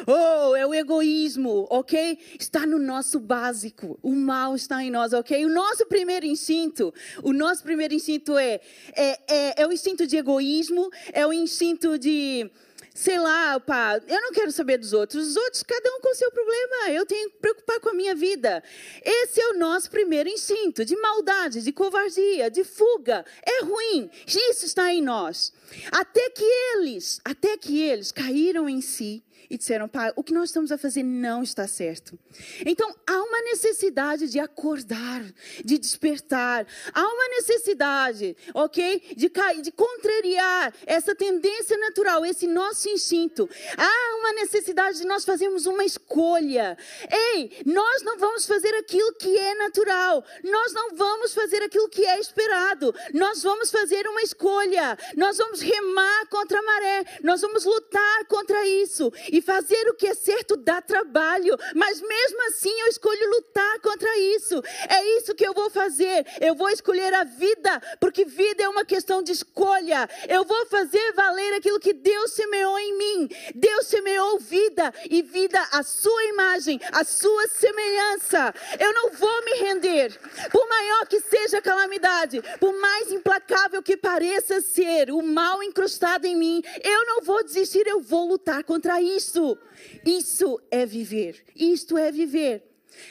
Oh, 0.06 0.56
é 0.56 0.66
o 0.66 0.74
egoísmo, 0.74 1.66
ok? 1.70 2.18
Está 2.38 2.66
no 2.66 2.78
nosso 2.78 3.18
básico. 3.18 3.98
O 4.02 4.14
mal 4.14 4.54
está 4.54 4.82
em 4.82 4.90
nós, 4.90 5.12
ok? 5.12 5.44
O 5.44 5.48
nosso 5.48 5.86
primeiro 5.86 6.26
instinto, 6.26 6.92
o 7.22 7.32
nosso 7.32 7.62
primeiro 7.62 7.94
instinto 7.94 8.36
é, 8.38 8.60
é, 8.94 9.18
é, 9.28 9.62
é 9.62 9.66
o 9.66 9.72
instinto 9.72 10.06
de 10.06 10.16
egoísmo, 10.16 10.90
é 11.12 11.26
o 11.26 11.32
instinto 11.32 11.98
de 11.98 12.50
sei 12.96 13.18
lá, 13.18 13.60
pá, 13.60 14.00
eu 14.08 14.20
não 14.22 14.32
quero 14.32 14.50
saber 14.50 14.78
dos 14.78 14.94
outros. 14.94 15.28
Os 15.28 15.36
outros, 15.36 15.62
cada 15.62 15.88
um 15.90 16.00
com 16.00 16.08
o 16.08 16.14
seu 16.14 16.30
problema. 16.32 16.90
Eu 16.90 17.04
tenho 17.04 17.30
que 17.30 17.36
preocupar 17.36 17.78
com 17.78 17.90
a 17.90 17.94
minha 17.94 18.14
vida. 18.14 18.62
Esse 19.04 19.38
é 19.38 19.48
o 19.50 19.58
nosso 19.58 19.90
primeiro 19.90 20.28
instinto 20.30 20.82
de 20.82 20.96
maldade, 20.96 21.62
de 21.62 21.72
covardia, 21.72 22.50
de 22.50 22.64
fuga. 22.64 23.24
É 23.42 23.62
ruim. 23.62 24.10
Isso 24.26 24.64
está 24.64 24.92
em 24.92 25.02
nós. 25.02 25.52
Até 25.92 26.30
que 26.30 26.44
eles, 26.44 27.20
até 27.22 27.56
que 27.58 27.82
eles 27.82 28.10
caíram 28.10 28.66
em 28.66 28.80
si 28.80 29.22
e 29.48 29.56
disseram: 29.56 29.88
Pai, 29.88 30.12
o 30.16 30.22
que 30.22 30.32
nós 30.32 30.50
estamos 30.50 30.72
a 30.72 30.78
fazer 30.78 31.02
não 31.02 31.42
está 31.42 31.66
certo. 31.66 32.18
Então, 32.64 32.92
há 33.06 33.22
uma 33.22 33.40
necessidade 33.42 34.28
de 34.28 34.38
acordar, 34.38 35.22
de 35.64 35.78
despertar. 35.78 36.66
Há 36.92 37.02
uma 37.02 37.28
necessidade, 37.28 38.36
ok? 38.54 39.14
De, 39.16 39.30
de 39.62 39.72
contrariar 39.72 40.74
essa 40.86 41.14
tendência 41.14 41.76
natural, 41.78 42.24
esse 42.24 42.46
nosso 42.46 42.88
instinto. 42.88 43.48
Há 43.76 44.16
uma 44.18 44.32
necessidade 44.34 44.98
de 44.98 45.06
nós 45.06 45.24
fazermos 45.24 45.66
uma 45.66 45.84
escolha. 45.84 46.76
Ei, 47.10 47.62
nós 47.64 48.02
não 48.02 48.18
vamos 48.18 48.46
fazer 48.46 48.74
aquilo 48.74 49.12
que 49.14 49.36
é 49.36 49.54
natural. 49.54 50.24
Nós 50.42 50.72
não 50.72 50.96
vamos 50.96 51.34
fazer 51.34 51.62
aquilo 51.62 51.88
que 51.88 52.04
é 52.04 52.18
esperado. 52.18 52.94
Nós 53.14 53.42
vamos 53.42 53.70
fazer 53.70 54.06
uma 54.08 54.22
escolha. 54.22 54.98
Nós 55.16 55.38
vamos 55.38 55.60
remar 55.60 56.26
contra 56.28 56.58
a 56.58 56.62
maré. 56.62 57.04
Nós 57.22 57.40
vamos 57.40 57.64
lutar 57.64 58.24
contra 58.26 58.66
isso. 58.66 59.12
E 59.32 59.40
fazer 59.40 59.88
o 59.88 59.94
que 59.94 60.06
é 60.06 60.14
certo 60.14 60.56
dá 60.56 60.80
trabalho, 60.80 61.56
mas 61.74 62.00
mesmo 62.00 62.48
assim 62.48 62.72
eu 62.80 62.88
escolho 62.88 63.30
lutar 63.30 63.80
contra 63.80 64.18
isso. 64.18 64.62
É 64.88 65.18
isso 65.18 65.34
que 65.34 65.46
eu 65.46 65.52
vou 65.52 65.70
fazer. 65.70 66.26
Eu 66.40 66.54
vou 66.54 66.70
escolher 66.70 67.12
a 67.14 67.24
vida, 67.24 67.80
porque 68.00 68.24
vida 68.24 68.62
é 68.62 68.68
uma 68.68 68.84
questão 68.84 69.22
de 69.22 69.32
escolha. 69.32 70.08
Eu 70.28 70.44
vou 70.44 70.66
fazer 70.66 71.12
valer 71.12 71.54
aquilo 71.54 71.80
que 71.80 71.92
Deus 71.92 72.32
semeou 72.32 72.78
em 72.78 72.98
mim. 72.98 73.28
Deus 73.54 73.86
semeou 73.86 74.38
vida 74.38 74.92
e 75.10 75.22
vida 75.22 75.60
à 75.72 75.82
sua 75.82 76.24
imagem, 76.24 76.80
à 76.92 77.04
sua 77.04 77.48
semelhança. 77.48 78.54
Eu 78.78 78.92
não 78.92 79.10
vou 79.10 79.44
me 79.44 79.52
render. 79.54 80.18
Por 80.50 80.68
maior 80.68 81.06
que 81.06 81.20
seja 81.20 81.58
a 81.58 81.62
calamidade, 81.62 82.42
por 82.60 82.72
mais 82.78 83.10
implacável 83.10 83.82
que 83.82 83.96
pareça 83.96 84.60
ser 84.60 85.10
o 85.10 85.22
mal 85.22 85.62
incrustado 85.62 86.26
em 86.26 86.36
mim, 86.36 86.62
eu 86.82 87.06
não 87.06 87.22
vou 87.22 87.42
desistir, 87.42 87.86
eu 87.86 88.00
vou 88.00 88.28
lutar 88.28 88.62
contra 88.64 89.00
isso 89.00 89.15
isso. 89.16 89.58
Isso 90.04 90.60
é 90.70 90.84
viver. 90.84 91.44
Isto 91.54 91.96
é 91.96 92.10
viver. 92.10 92.62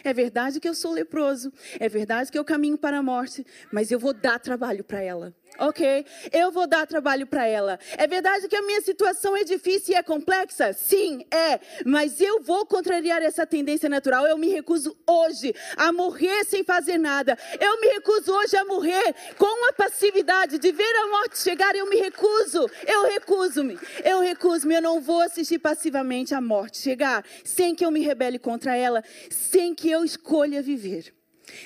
É 0.03 0.13
verdade 0.13 0.59
que 0.59 0.67
eu 0.67 0.73
sou 0.73 0.91
leproso, 0.91 1.53
é 1.79 1.87
verdade 1.87 2.31
que 2.31 2.39
eu 2.39 2.43
caminho 2.43 2.75
para 2.75 2.97
a 2.97 3.03
morte, 3.03 3.45
mas 3.71 3.91
eu 3.91 3.99
vou 3.99 4.13
dar 4.13 4.39
trabalho 4.39 4.83
para 4.83 4.99
ela 4.99 5.35
ok? 5.59 6.05
Eu 6.31 6.51
vou 6.51 6.67
dar 6.67 6.85
trabalho 6.87 7.27
para 7.27 7.47
ela. 7.47 7.79
É 7.97 8.07
verdade 8.07 8.47
que 8.47 8.55
a 8.55 8.61
minha 8.61 8.81
situação 8.81 9.35
é 9.35 9.43
difícil 9.43 9.93
e 9.93 9.97
é 9.97 10.03
complexa? 10.03 10.73
Sim, 10.73 11.25
é. 11.31 11.59
Mas 11.85 12.19
eu 12.21 12.41
vou 12.41 12.65
contrariar 12.65 13.21
essa 13.21 13.45
tendência 13.45 13.89
natural. 13.89 14.25
Eu 14.27 14.37
me 14.37 14.47
recuso 14.47 14.95
hoje 15.07 15.53
a 15.77 15.91
morrer 15.91 16.43
sem 16.45 16.63
fazer 16.63 16.97
nada. 16.97 17.37
Eu 17.59 17.79
me 17.79 17.87
recuso 17.87 18.31
hoje 18.31 18.55
a 18.55 18.65
morrer 18.65 19.15
com 19.37 19.69
a 19.69 19.73
passividade 19.73 20.57
de 20.57 20.71
ver 20.71 20.95
a 21.03 21.07
morte 21.07 21.37
chegar. 21.39 21.75
Eu 21.75 21.89
me 21.89 21.97
recuso. 21.97 22.69
Eu 22.85 23.03
recuso-me. 23.03 23.77
Eu 24.03 24.19
recuso-me. 24.19 24.75
Eu 24.75 24.81
não 24.81 25.01
vou 25.01 25.21
assistir 25.21 25.59
passivamente 25.59 26.33
a 26.33 26.41
morte 26.41 26.77
chegar 26.77 27.23
sem 27.43 27.75
que 27.75 27.85
eu 27.85 27.91
me 27.91 28.01
rebele 28.01 28.39
contra 28.39 28.75
ela, 28.75 29.03
sem 29.29 29.73
que 29.73 29.89
eu 29.89 30.03
escolha 30.03 30.61
viver. 30.61 31.13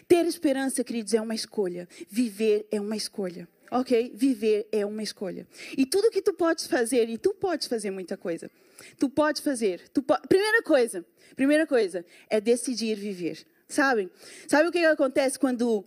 Ter 0.07 0.25
esperança, 0.25 0.83
queridos, 0.83 1.13
é 1.13 1.21
uma 1.21 1.35
escolha. 1.35 1.87
Viver 2.09 2.67
é 2.71 2.79
uma 2.79 2.95
escolha. 2.95 3.47
Ok? 3.71 4.11
Viver 4.15 4.67
é 4.71 4.85
uma 4.85 5.03
escolha. 5.03 5.47
E 5.77 5.85
tudo 5.85 6.09
que 6.09 6.21
tu 6.21 6.33
podes 6.33 6.67
fazer, 6.67 7.09
e 7.09 7.17
tu 7.17 7.33
podes 7.33 7.67
fazer 7.67 7.91
muita 7.91 8.17
coisa. 8.17 8.49
Tu 8.97 9.09
podes 9.09 9.41
fazer. 9.41 9.87
Tu 9.89 10.01
po... 10.01 10.15
Primeira 10.27 10.63
coisa, 10.63 11.05
primeira 11.35 11.67
coisa 11.67 12.05
é 12.29 12.41
decidir 12.41 12.95
viver. 12.95 13.45
Sabem? 13.67 14.09
Sabe 14.47 14.69
o 14.69 14.71
que 14.71 14.79
acontece 14.79 15.37
quando, 15.37 15.85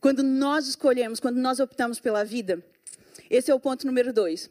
quando 0.00 0.22
nós 0.22 0.66
escolhemos, 0.66 1.18
quando 1.20 1.38
nós 1.38 1.60
optamos 1.60 1.98
pela 1.98 2.24
vida? 2.24 2.62
Esse 3.30 3.50
é 3.50 3.54
o 3.54 3.60
ponto 3.60 3.86
número 3.86 4.12
dois. 4.12 4.50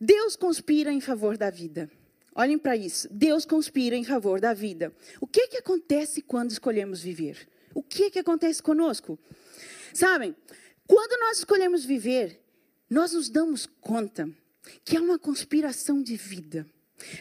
Deus 0.00 0.36
conspira 0.36 0.92
em 0.92 1.00
favor 1.00 1.36
da 1.36 1.50
vida. 1.50 1.90
Olhem 2.34 2.58
para 2.58 2.76
isso. 2.76 3.08
Deus 3.10 3.44
conspira 3.44 3.96
em 3.96 4.04
favor 4.04 4.40
da 4.40 4.52
vida. 4.52 4.92
O 5.20 5.26
que, 5.26 5.48
que 5.48 5.56
acontece 5.56 6.20
quando 6.20 6.50
escolhemos 6.50 7.00
viver? 7.00 7.48
O 7.72 7.82
que, 7.82 8.10
que 8.10 8.18
acontece 8.18 8.62
conosco? 8.62 9.18
Sabem? 9.92 10.34
Quando 10.86 11.18
nós 11.20 11.38
escolhemos 11.38 11.84
viver, 11.84 12.40
nós 12.88 13.12
nos 13.12 13.28
damos 13.28 13.66
conta 13.80 14.28
que 14.84 14.96
é 14.96 15.00
uma 15.00 15.18
conspiração 15.18 16.02
de 16.02 16.16
vida. 16.16 16.66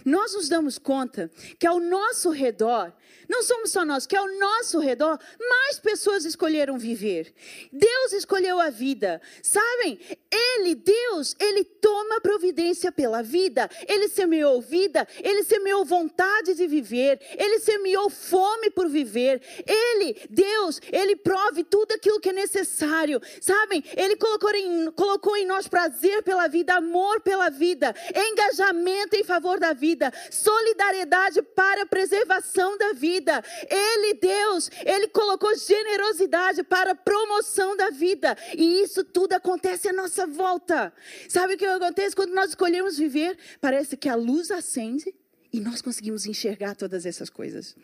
Nós 0.05 0.33
nos 0.33 0.47
damos 0.47 0.77
conta 0.77 1.29
que 1.59 1.67
ao 1.67 1.79
nosso 1.79 2.29
redor, 2.29 2.93
não 3.27 3.41
somos 3.41 3.71
só 3.71 3.83
nós, 3.85 4.05
que 4.05 4.15
ao 4.15 4.27
nosso 4.37 4.79
redor, 4.79 5.19
mais 5.39 5.79
pessoas 5.79 6.25
escolheram 6.25 6.77
viver. 6.77 7.33
Deus 7.71 8.13
escolheu 8.13 8.59
a 8.59 8.69
vida. 8.69 9.21
Sabem? 9.41 9.99
Ele, 10.31 10.75
Deus, 10.75 11.35
ele 11.39 11.63
toma 11.63 12.21
providência 12.21 12.91
pela 12.91 13.21
vida. 13.21 13.69
Ele 13.87 14.07
semeou 14.07 14.61
vida, 14.61 15.07
ele 15.21 15.43
semeou 15.43 15.83
vontade 15.85 16.53
de 16.53 16.67
viver, 16.67 17.19
ele 17.37 17.59
semeou 17.59 18.09
fome 18.09 18.69
por 18.69 18.89
viver. 18.89 19.41
Ele, 19.65 20.15
Deus, 20.29 20.79
ele 20.91 21.15
prove 21.15 21.63
tudo 21.63 21.93
aquilo 21.93 22.19
que 22.19 22.29
é 22.29 22.33
necessário. 22.33 23.21
Sabem? 23.41 23.83
Ele 23.95 24.15
colocou 24.15 24.51
em, 24.51 24.91
colocou 24.91 25.35
em 25.35 25.45
nós 25.45 25.67
prazer 25.67 26.23
pela 26.23 26.47
vida, 26.47 26.75
amor 26.75 27.21
pela 27.21 27.49
vida, 27.49 27.95
engajamento 28.15 29.15
em 29.15 29.23
favor 29.23 29.59
da 29.59 29.72
vida, 29.73 30.11
solidariedade 30.31 31.41
para 31.41 31.83
a 31.83 31.85
preservação 31.85 32.77
da 32.77 32.93
vida. 32.93 33.43
Ele, 33.69 34.13
Deus, 34.15 34.69
ele 34.85 35.07
colocou 35.07 35.55
generosidade 35.55 36.63
para 36.63 36.91
a 36.91 36.95
promoção 36.95 37.75
da 37.75 37.89
vida. 37.89 38.37
E 38.57 38.81
isso 38.81 39.03
tudo 39.03 39.33
acontece 39.33 39.87
à 39.89 39.93
nossa 39.93 40.25
volta. 40.25 40.93
Sabe 41.27 41.55
o 41.55 41.57
que 41.57 41.65
acontece 41.65 42.15
quando 42.15 42.33
nós 42.33 42.49
escolhemos 42.49 42.97
viver? 42.97 43.37
Parece 43.59 43.97
que 43.97 44.09
a 44.09 44.15
luz 44.15 44.51
acende 44.51 45.13
e 45.51 45.59
nós 45.59 45.81
conseguimos 45.81 46.25
enxergar 46.25 46.75
todas 46.75 47.05
essas 47.05 47.29
coisas. 47.29 47.75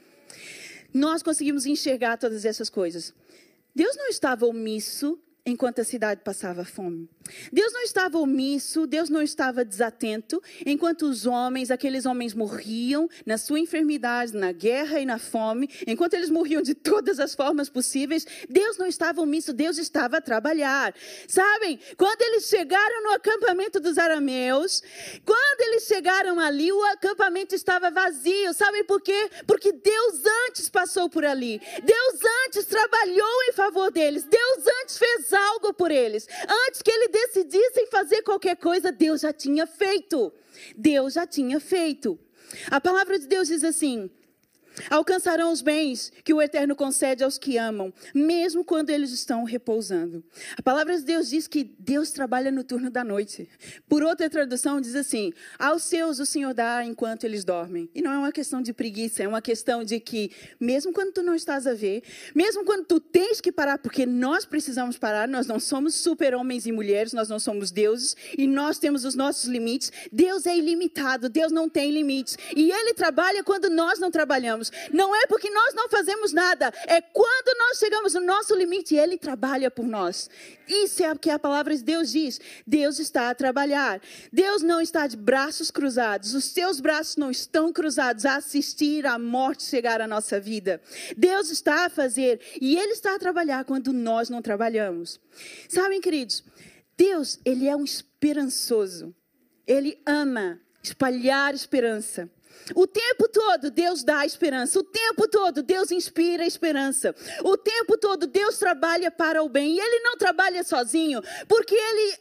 Nós 0.93 1.21
conseguimos 1.21 1.65
enxergar 1.65 2.17
todas 2.17 2.45
essas 2.45 2.69
coisas. 2.69 3.13
Deus 3.75 3.95
não 3.95 4.07
estava 4.07 4.45
omisso 4.45 5.19
enquanto 5.49 5.79
a 5.79 5.83
cidade 5.83 6.21
passava 6.23 6.63
fome. 6.63 7.09
Deus 7.51 7.71
não 7.73 7.81
estava 7.81 8.17
omisso, 8.17 8.87
Deus 8.87 9.09
não 9.09 9.21
estava 9.21 9.63
desatento, 9.63 10.41
enquanto 10.65 11.03
os 11.03 11.25
homens, 11.25 11.69
aqueles 11.69 12.05
homens 12.05 12.33
morriam 12.33 13.07
na 13.25 13.37
sua 13.37 13.59
enfermidade, 13.59 14.35
na 14.35 14.51
guerra 14.51 14.99
e 14.99 15.05
na 15.05 15.19
fome, 15.19 15.69
enquanto 15.85 16.13
eles 16.15 16.29
morriam 16.29 16.61
de 16.61 16.73
todas 16.73 17.19
as 17.19 17.35
formas 17.35 17.69
possíveis, 17.69 18.25
Deus 18.49 18.77
não 18.77 18.87
estava 18.87 19.21
omisso, 19.21 19.53
Deus 19.53 19.77
estava 19.77 20.17
a 20.17 20.21
trabalhar. 20.21 20.93
Sabem, 21.27 21.79
quando 21.97 22.21
eles 22.21 22.45
chegaram 22.45 23.03
no 23.03 23.11
acampamento 23.11 23.79
dos 23.79 23.97
arameus, 23.97 24.81
quando 25.25 25.61
eles 25.61 25.83
chegaram 25.83 26.39
ali, 26.39 26.71
o 26.71 26.83
acampamento 26.85 27.55
estava 27.55 27.91
vazio. 27.91 28.53
Sabem 28.53 28.83
por 28.83 29.01
quê? 29.01 29.29
Porque 29.45 29.71
Deus 29.71 30.21
antes 30.47 30.69
passou 30.69 31.09
por 31.09 31.25
ali. 31.25 31.61
Deus 31.83 32.19
antes 32.45 32.65
trabalhou 32.65 33.43
em 33.49 33.53
favor 33.53 33.91
deles. 33.91 34.23
Deus 34.23 34.63
antes 34.81 34.97
fez 34.97 35.33
algo 35.39 35.73
por 35.73 35.91
eles. 35.91 36.27
Antes 36.67 36.81
que 36.81 36.91
ele 36.91 37.07
decidissem 37.07 37.87
fazer 37.87 38.21
qualquer 38.21 38.55
coisa, 38.57 38.91
Deus 38.91 39.21
já 39.21 39.33
tinha 39.33 39.65
feito. 39.65 40.31
Deus 40.75 41.13
já 41.13 41.25
tinha 41.25 41.59
feito. 41.59 42.19
A 42.69 42.81
palavra 42.81 43.19
de 43.19 43.27
Deus 43.27 43.47
diz 43.47 43.63
assim: 43.63 44.09
Alcançarão 44.89 45.51
os 45.51 45.61
bens 45.61 46.11
que 46.23 46.33
o 46.33 46.41
Eterno 46.41 46.75
concede 46.75 47.23
aos 47.23 47.37
que 47.37 47.57
amam, 47.57 47.93
mesmo 48.13 48.63
quando 48.63 48.89
eles 48.89 49.11
estão 49.11 49.43
repousando. 49.43 50.23
A 50.57 50.61
palavra 50.61 50.97
de 50.97 51.03
Deus 51.03 51.29
diz 51.29 51.47
que 51.47 51.63
Deus 51.79 52.11
trabalha 52.11 52.51
no 52.51 52.63
turno 52.63 52.89
da 52.89 53.03
noite. 53.03 53.49
Por 53.87 54.03
outra 54.03 54.29
tradução, 54.29 54.79
diz 54.79 54.95
assim: 54.95 55.33
Aos 55.57 55.83
seus 55.83 56.19
o 56.19 56.25
Senhor 56.25 56.53
dá 56.53 56.83
enquanto 56.85 57.23
eles 57.23 57.43
dormem. 57.43 57.89
E 57.93 58.01
não 58.01 58.11
é 58.11 58.17
uma 58.17 58.31
questão 58.31 58.61
de 58.61 58.73
preguiça, 58.73 59.23
é 59.23 59.27
uma 59.27 59.41
questão 59.41 59.83
de 59.83 59.99
que, 59.99 60.31
mesmo 60.59 60.93
quando 60.93 61.13
tu 61.13 61.23
não 61.23 61.35
estás 61.35 61.65
a 61.65 61.73
ver, 61.73 62.03
mesmo 62.35 62.63
quando 62.63 62.85
tu 62.85 62.99
tens 62.99 63.41
que 63.41 63.51
parar, 63.51 63.79
porque 63.79 64.05
nós 64.05 64.45
precisamos 64.45 64.97
parar, 64.97 65.27
nós 65.27 65.47
não 65.47 65.59
somos 65.59 65.95
super-homens 65.95 66.65
e 66.65 66.71
mulheres, 66.71 67.13
nós 67.13 67.29
não 67.29 67.39
somos 67.39 67.71
deuses 67.71 68.15
e 68.37 68.47
nós 68.47 68.77
temos 68.77 69.05
os 69.05 69.15
nossos 69.15 69.45
limites. 69.45 69.91
Deus 70.11 70.45
é 70.45 70.57
ilimitado, 70.57 71.29
Deus 71.29 71.51
não 71.51 71.69
tem 71.69 71.91
limites. 71.91 72.37
E 72.55 72.71
Ele 72.71 72.93
trabalha 72.93 73.43
quando 73.43 73.69
nós 73.69 73.99
não 73.99 74.11
trabalhamos. 74.11 74.68
Não 74.91 75.15
é 75.15 75.25
porque 75.27 75.49
nós 75.49 75.73
não 75.73 75.89
fazemos 75.89 76.33
nada, 76.33 76.73
é 76.87 77.01
quando 77.01 77.57
nós 77.57 77.77
chegamos 77.77 78.13
no 78.13 78.21
nosso 78.21 78.55
limite, 78.55 78.95
Ele 78.95 79.17
trabalha 79.17 79.69
por 79.69 79.85
nós. 79.85 80.29
Isso 80.67 81.03
é 81.03 81.11
o 81.11 81.17
que 81.17 81.29
a 81.29 81.39
palavra 81.39 81.75
de 81.75 81.83
Deus 81.83 82.11
diz. 82.11 82.39
Deus 82.65 82.99
está 82.99 83.29
a 83.29 83.35
trabalhar. 83.35 83.99
Deus 84.31 84.61
não 84.61 84.79
está 84.79 85.07
de 85.07 85.17
braços 85.17 85.71
cruzados. 85.71 86.35
Os 86.35 86.45
seus 86.45 86.79
braços 86.79 87.17
não 87.17 87.31
estão 87.31 87.73
cruzados 87.73 88.25
a 88.25 88.35
assistir 88.35 89.05
a 89.05 89.17
morte 89.17 89.63
chegar 89.63 89.99
à 89.99 90.07
nossa 90.07 90.39
vida. 90.39 90.81
Deus 91.17 91.49
está 91.49 91.85
a 91.85 91.89
fazer 91.89 92.39
e 92.61 92.77
Ele 92.77 92.93
está 92.93 93.15
a 93.15 93.19
trabalhar 93.19 93.65
quando 93.65 93.91
nós 93.91 94.29
não 94.29 94.41
trabalhamos. 94.41 95.19
Sabem, 95.67 95.99
queridos, 95.99 96.43
Deus, 96.95 97.39
Ele 97.43 97.67
é 97.67 97.75
um 97.75 97.83
esperançoso. 97.83 99.15
Ele 99.65 100.01
ama 100.05 100.59
espalhar 100.83 101.53
esperança. 101.53 102.29
O 102.75 102.85
tempo 102.85 103.27
todo 103.29 103.71
Deus 103.71 104.03
dá 104.03 104.25
esperança. 104.25 104.79
O 104.79 104.83
tempo 104.83 105.27
todo 105.27 105.63
Deus 105.63 105.91
inspira 105.91 106.45
esperança. 106.45 107.15
O 107.43 107.57
tempo 107.57 107.97
todo 107.97 108.27
Deus 108.27 108.57
trabalha 108.57 109.09
para 109.09 109.43
o 109.43 109.49
bem. 109.49 109.75
E 109.75 109.79
Ele 109.79 109.99
não 109.99 110.17
trabalha 110.17 110.63
sozinho, 110.63 111.21
porque 111.47 111.75
Ele 111.75 112.17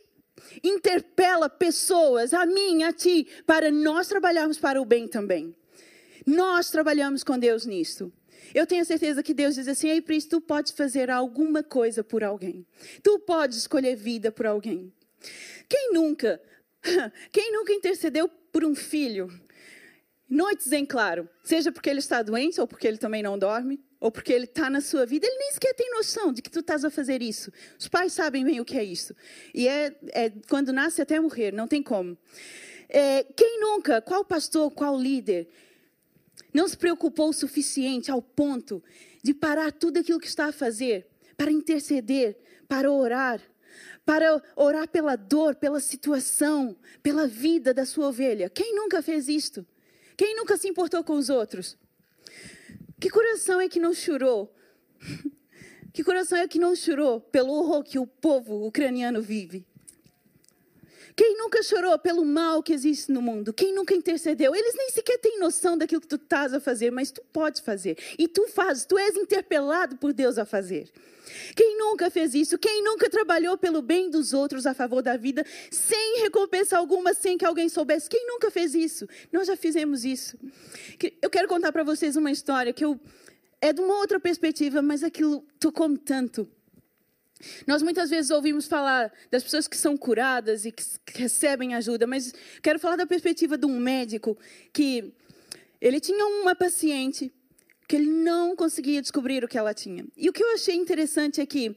interpela 0.62 1.48
pessoas, 1.48 2.32
a 2.32 2.46
mim, 2.46 2.82
a 2.82 2.92
ti, 2.92 3.26
para 3.46 3.70
nós 3.70 4.08
trabalharmos 4.08 4.58
para 4.58 4.80
o 4.80 4.84
bem 4.84 5.06
também. 5.06 5.54
Nós 6.26 6.70
trabalhamos 6.70 7.24
com 7.24 7.38
Deus 7.38 7.66
nisso. 7.66 8.12
Eu 8.54 8.66
tenho 8.66 8.84
certeza 8.84 9.22
que 9.22 9.34
Deus 9.34 9.54
diz 9.54 9.68
assim: 9.68 9.88
Ei, 9.88 10.00
Pris, 10.00 10.26
tu 10.26 10.40
podes 10.40 10.72
fazer 10.72 11.10
alguma 11.10 11.62
coisa 11.62 12.02
por 12.02 12.24
alguém. 12.24 12.66
Tu 13.02 13.18
podes 13.20 13.58
escolher 13.58 13.96
vida 13.96 14.32
por 14.32 14.46
alguém. 14.46 14.92
Quem 15.68 15.92
nunca, 15.92 16.40
quem 17.32 17.52
nunca 17.52 17.72
intercedeu 17.72 18.28
por 18.28 18.64
um 18.64 18.74
filho? 18.74 19.28
Noites 20.28 20.70
em 20.72 20.84
claro, 20.84 21.28
seja 21.42 21.72
porque 21.72 21.88
ele 21.88 22.00
está 22.00 22.22
doente, 22.22 22.60
ou 22.60 22.66
porque 22.66 22.86
ele 22.86 22.98
também 22.98 23.22
não 23.22 23.38
dorme, 23.38 23.80
ou 24.00 24.10
porque 24.10 24.32
ele 24.32 24.44
está 24.44 24.70
na 24.70 24.80
sua 24.80 25.04
vida, 25.04 25.26
ele 25.26 25.38
nem 25.38 25.52
sequer 25.52 25.74
tem 25.74 25.90
noção 25.90 26.32
de 26.32 26.42
que 26.42 26.50
tu 26.50 26.60
estás 26.60 26.84
a 26.84 26.90
fazer 26.90 27.22
isso. 27.22 27.52
Os 27.78 27.88
pais 27.88 28.12
sabem 28.12 28.44
bem 28.44 28.60
o 28.60 28.64
que 28.64 28.78
é 28.78 28.84
isso. 28.84 29.14
E 29.54 29.66
é, 29.66 29.96
é 30.08 30.30
quando 30.48 30.72
nasce 30.72 31.02
até 31.02 31.18
morrer, 31.18 31.52
não 31.52 31.66
tem 31.66 31.82
como. 31.82 32.16
É, 32.88 33.24
quem 33.24 33.60
nunca, 33.60 34.00
qual 34.00 34.24
pastor, 34.24 34.70
qual 34.70 34.98
líder, 34.98 35.48
não 36.54 36.68
se 36.68 36.76
preocupou 36.76 37.30
o 37.30 37.32
suficiente 37.32 38.10
ao 38.10 38.22
ponto 38.22 38.82
de 39.22 39.34
parar 39.34 39.72
tudo 39.72 39.98
aquilo 39.98 40.20
que 40.20 40.26
está 40.26 40.46
a 40.46 40.52
fazer 40.52 41.06
para 41.36 41.50
interceder, 41.50 42.36
para 42.68 42.90
orar, 42.90 43.40
para 44.04 44.42
orar 44.56 44.88
pela 44.88 45.16
dor, 45.16 45.56
pela 45.56 45.80
situação, 45.80 46.76
pela 47.02 47.26
vida 47.26 47.74
da 47.74 47.84
sua 47.84 48.08
ovelha? 48.08 48.48
Quem 48.48 48.74
nunca 48.74 49.02
fez 49.02 49.28
isto? 49.28 49.66
Quem 50.18 50.34
nunca 50.34 50.56
se 50.56 50.66
importou 50.66 51.04
com 51.04 51.12
os 51.12 51.30
outros? 51.30 51.78
Que 52.98 53.08
coração 53.08 53.60
é 53.60 53.68
que 53.68 53.78
não 53.78 53.94
chorou? 53.94 54.52
Que 55.90 56.04
coração 56.04 56.38
é 56.38 56.46
que 56.46 56.60
não 56.60 56.76
chorou 56.76 57.20
pelo 57.20 57.52
horror 57.52 57.82
que 57.82 57.98
o 57.98 58.06
povo 58.06 58.64
ucraniano 58.64 59.20
vive? 59.20 59.66
Quem 61.18 61.36
nunca 61.36 61.60
chorou 61.64 61.98
pelo 61.98 62.24
mal 62.24 62.62
que 62.62 62.72
existe 62.72 63.10
no 63.10 63.20
mundo? 63.20 63.52
Quem 63.52 63.74
nunca 63.74 63.92
intercedeu? 63.92 64.54
Eles 64.54 64.72
nem 64.76 64.88
sequer 64.90 65.18
têm 65.18 65.40
noção 65.40 65.76
daquilo 65.76 66.00
que 66.00 66.06
tu 66.06 66.14
estás 66.14 66.54
a 66.54 66.60
fazer, 66.60 66.92
mas 66.92 67.10
tu 67.10 67.20
podes 67.32 67.60
fazer. 67.60 67.98
E 68.16 68.28
tu 68.28 68.46
fazes, 68.46 68.84
tu 68.84 68.96
és 68.96 69.16
interpelado 69.16 69.96
por 69.96 70.12
Deus 70.12 70.38
a 70.38 70.44
fazer. 70.44 70.88
Quem 71.56 71.76
nunca 71.76 72.08
fez 72.08 72.34
isso? 72.34 72.56
Quem 72.56 72.84
nunca 72.84 73.10
trabalhou 73.10 73.58
pelo 73.58 73.82
bem 73.82 74.08
dos 74.08 74.32
outros 74.32 74.64
a 74.64 74.74
favor 74.74 75.02
da 75.02 75.16
vida, 75.16 75.44
sem 75.72 76.20
recompensa 76.20 76.78
alguma, 76.78 77.12
sem 77.12 77.36
que 77.36 77.44
alguém 77.44 77.68
soubesse? 77.68 78.08
Quem 78.08 78.24
nunca 78.24 78.48
fez 78.48 78.72
isso? 78.72 79.08
Nós 79.32 79.48
já 79.48 79.56
fizemos 79.56 80.04
isso. 80.04 80.38
Eu 81.20 81.30
quero 81.30 81.48
contar 81.48 81.72
para 81.72 81.82
vocês 81.82 82.14
uma 82.14 82.30
história 82.30 82.72
que 82.72 82.84
eu, 82.84 82.96
é 83.60 83.72
de 83.72 83.80
uma 83.80 83.96
outra 83.96 84.20
perspectiva, 84.20 84.80
mas 84.80 85.02
aquilo 85.02 85.44
tocou-me 85.58 85.98
tanto. 85.98 86.48
Nós 87.66 87.82
muitas 87.82 88.10
vezes 88.10 88.30
ouvimos 88.30 88.66
falar 88.66 89.12
das 89.30 89.42
pessoas 89.42 89.68
que 89.68 89.76
são 89.76 89.96
curadas 89.96 90.64
e 90.64 90.72
que 90.72 90.84
recebem 91.14 91.74
ajuda, 91.74 92.06
mas 92.06 92.32
quero 92.62 92.78
falar 92.78 92.96
da 92.96 93.06
perspectiva 93.06 93.56
de 93.56 93.66
um 93.66 93.78
médico 93.78 94.36
que 94.72 95.12
ele 95.80 96.00
tinha 96.00 96.24
uma 96.26 96.54
paciente 96.54 97.32
que 97.86 97.96
ele 97.96 98.10
não 98.10 98.54
conseguia 98.54 99.00
descobrir 99.00 99.42
o 99.42 99.48
que 99.48 99.56
ela 99.56 99.72
tinha. 99.72 100.04
E 100.16 100.28
o 100.28 100.32
que 100.32 100.42
eu 100.42 100.52
achei 100.52 100.74
interessante 100.74 101.40
é 101.40 101.46
que 101.46 101.74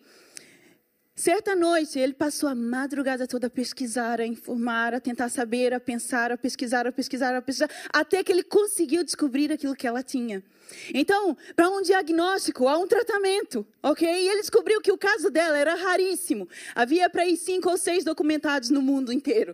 Certa 1.13 1.55
noite, 1.55 1.99
ele 1.99 2.13
passou 2.13 2.47
a 2.47 2.55
madrugada 2.55 3.27
toda 3.27 3.47
a 3.47 3.49
pesquisar, 3.49 4.21
a 4.21 4.25
informar, 4.25 4.93
a 4.93 4.99
tentar 4.99 5.29
saber, 5.29 5.73
a 5.73 5.79
pensar, 5.79 6.31
a 6.31 6.37
pesquisar, 6.37 6.87
a 6.87 6.91
pesquisar, 6.91 7.35
a 7.35 7.41
pesquisar, 7.41 7.69
até 7.91 8.23
que 8.23 8.31
ele 8.31 8.43
conseguiu 8.43 9.03
descobrir 9.03 9.51
aquilo 9.51 9.75
que 9.75 9.85
ela 9.85 10.01
tinha. 10.01 10.41
Então, 10.93 11.37
para 11.53 11.69
um 11.69 11.81
diagnóstico, 11.81 12.67
há 12.67 12.77
um 12.77 12.87
tratamento, 12.87 13.67
ok? 13.83 14.07
E 14.07 14.29
ele 14.29 14.39
descobriu 14.39 14.79
que 14.81 14.91
o 14.91 14.97
caso 14.97 15.29
dela 15.29 15.57
era 15.57 15.75
raríssimo. 15.75 16.47
Havia 16.73 17.09
para 17.09 17.23
aí 17.23 17.35
cinco 17.35 17.69
ou 17.69 17.77
seis 17.77 18.05
documentados 18.05 18.69
no 18.69 18.81
mundo 18.81 19.11
inteiro. 19.11 19.53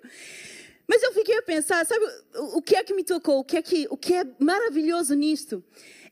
Mas 0.87 1.01
eu 1.03 1.11
fiquei 1.11 1.37
a 1.37 1.41
pensar, 1.41 1.85
sabe 1.85 2.05
o 2.53 2.61
que 2.61 2.75
é 2.75 2.83
que 2.83 2.93
me 2.93 3.03
tocou? 3.03 3.39
O 3.39 3.43
que 3.43 3.57
é, 3.57 3.61
que, 3.61 3.87
o 3.89 3.97
que 3.97 4.13
é 4.13 4.23
maravilhoso 4.39 5.15
nisto? 5.15 5.61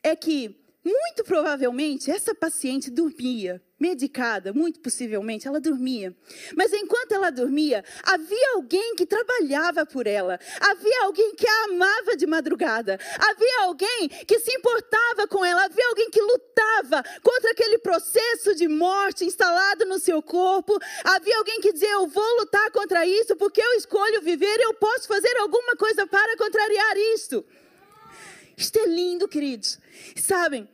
É 0.03 0.15
que 0.15 0.57
muito 0.83 1.23
provavelmente, 1.23 2.11
essa 2.11 2.35
paciente 2.35 2.91
dormia, 2.91 3.61
medicada, 3.79 4.53
muito 4.53 4.79
possivelmente, 4.79 5.47
ela 5.47 5.59
dormia. 5.59 6.15
Mas 6.55 6.71
enquanto 6.71 7.11
ela 7.11 7.29
dormia, 7.29 7.83
havia 8.03 8.53
alguém 8.53 8.95
que 8.95 9.05
trabalhava 9.05 9.85
por 9.85 10.07
ela, 10.07 10.39
havia 10.61 11.03
alguém 11.03 11.35
que 11.35 11.45
a 11.45 11.63
amava 11.65 12.15
de 12.15 12.25
madrugada, 12.25 12.97
havia 13.19 13.63
alguém 13.63 14.07
que 14.25 14.39
se 14.39 14.51
importava 14.55 15.27
com 15.27 15.43
ela, 15.43 15.65
havia 15.65 15.87
alguém 15.89 16.09
que 16.09 16.21
lutava 16.21 17.03
contra 17.21 17.51
aquele 17.51 17.77
processo 17.79 18.55
de 18.55 18.67
morte 18.67 19.25
instalado 19.25 19.85
no 19.85 19.99
seu 19.99 20.21
corpo, 20.21 20.79
havia 21.03 21.37
alguém 21.37 21.59
que 21.59 21.73
dizia: 21.73 21.91
Eu 21.91 22.07
vou 22.07 22.39
lutar 22.39 22.71
contra 22.71 23.05
isso 23.05 23.35
porque 23.35 23.61
eu 23.61 23.73
escolho 23.73 24.21
viver, 24.21 24.59
eu 24.61 24.73
posso 24.75 25.07
fazer 25.07 25.35
alguma 25.37 25.75
coisa 25.75 26.07
para 26.07 26.37
contrariar 26.37 26.97
isso. 27.13 27.43
Isto 28.57 28.79
é 28.79 28.85
lindo, 28.85 29.27
queridos. 29.27 29.77
Sabem, 30.15 30.69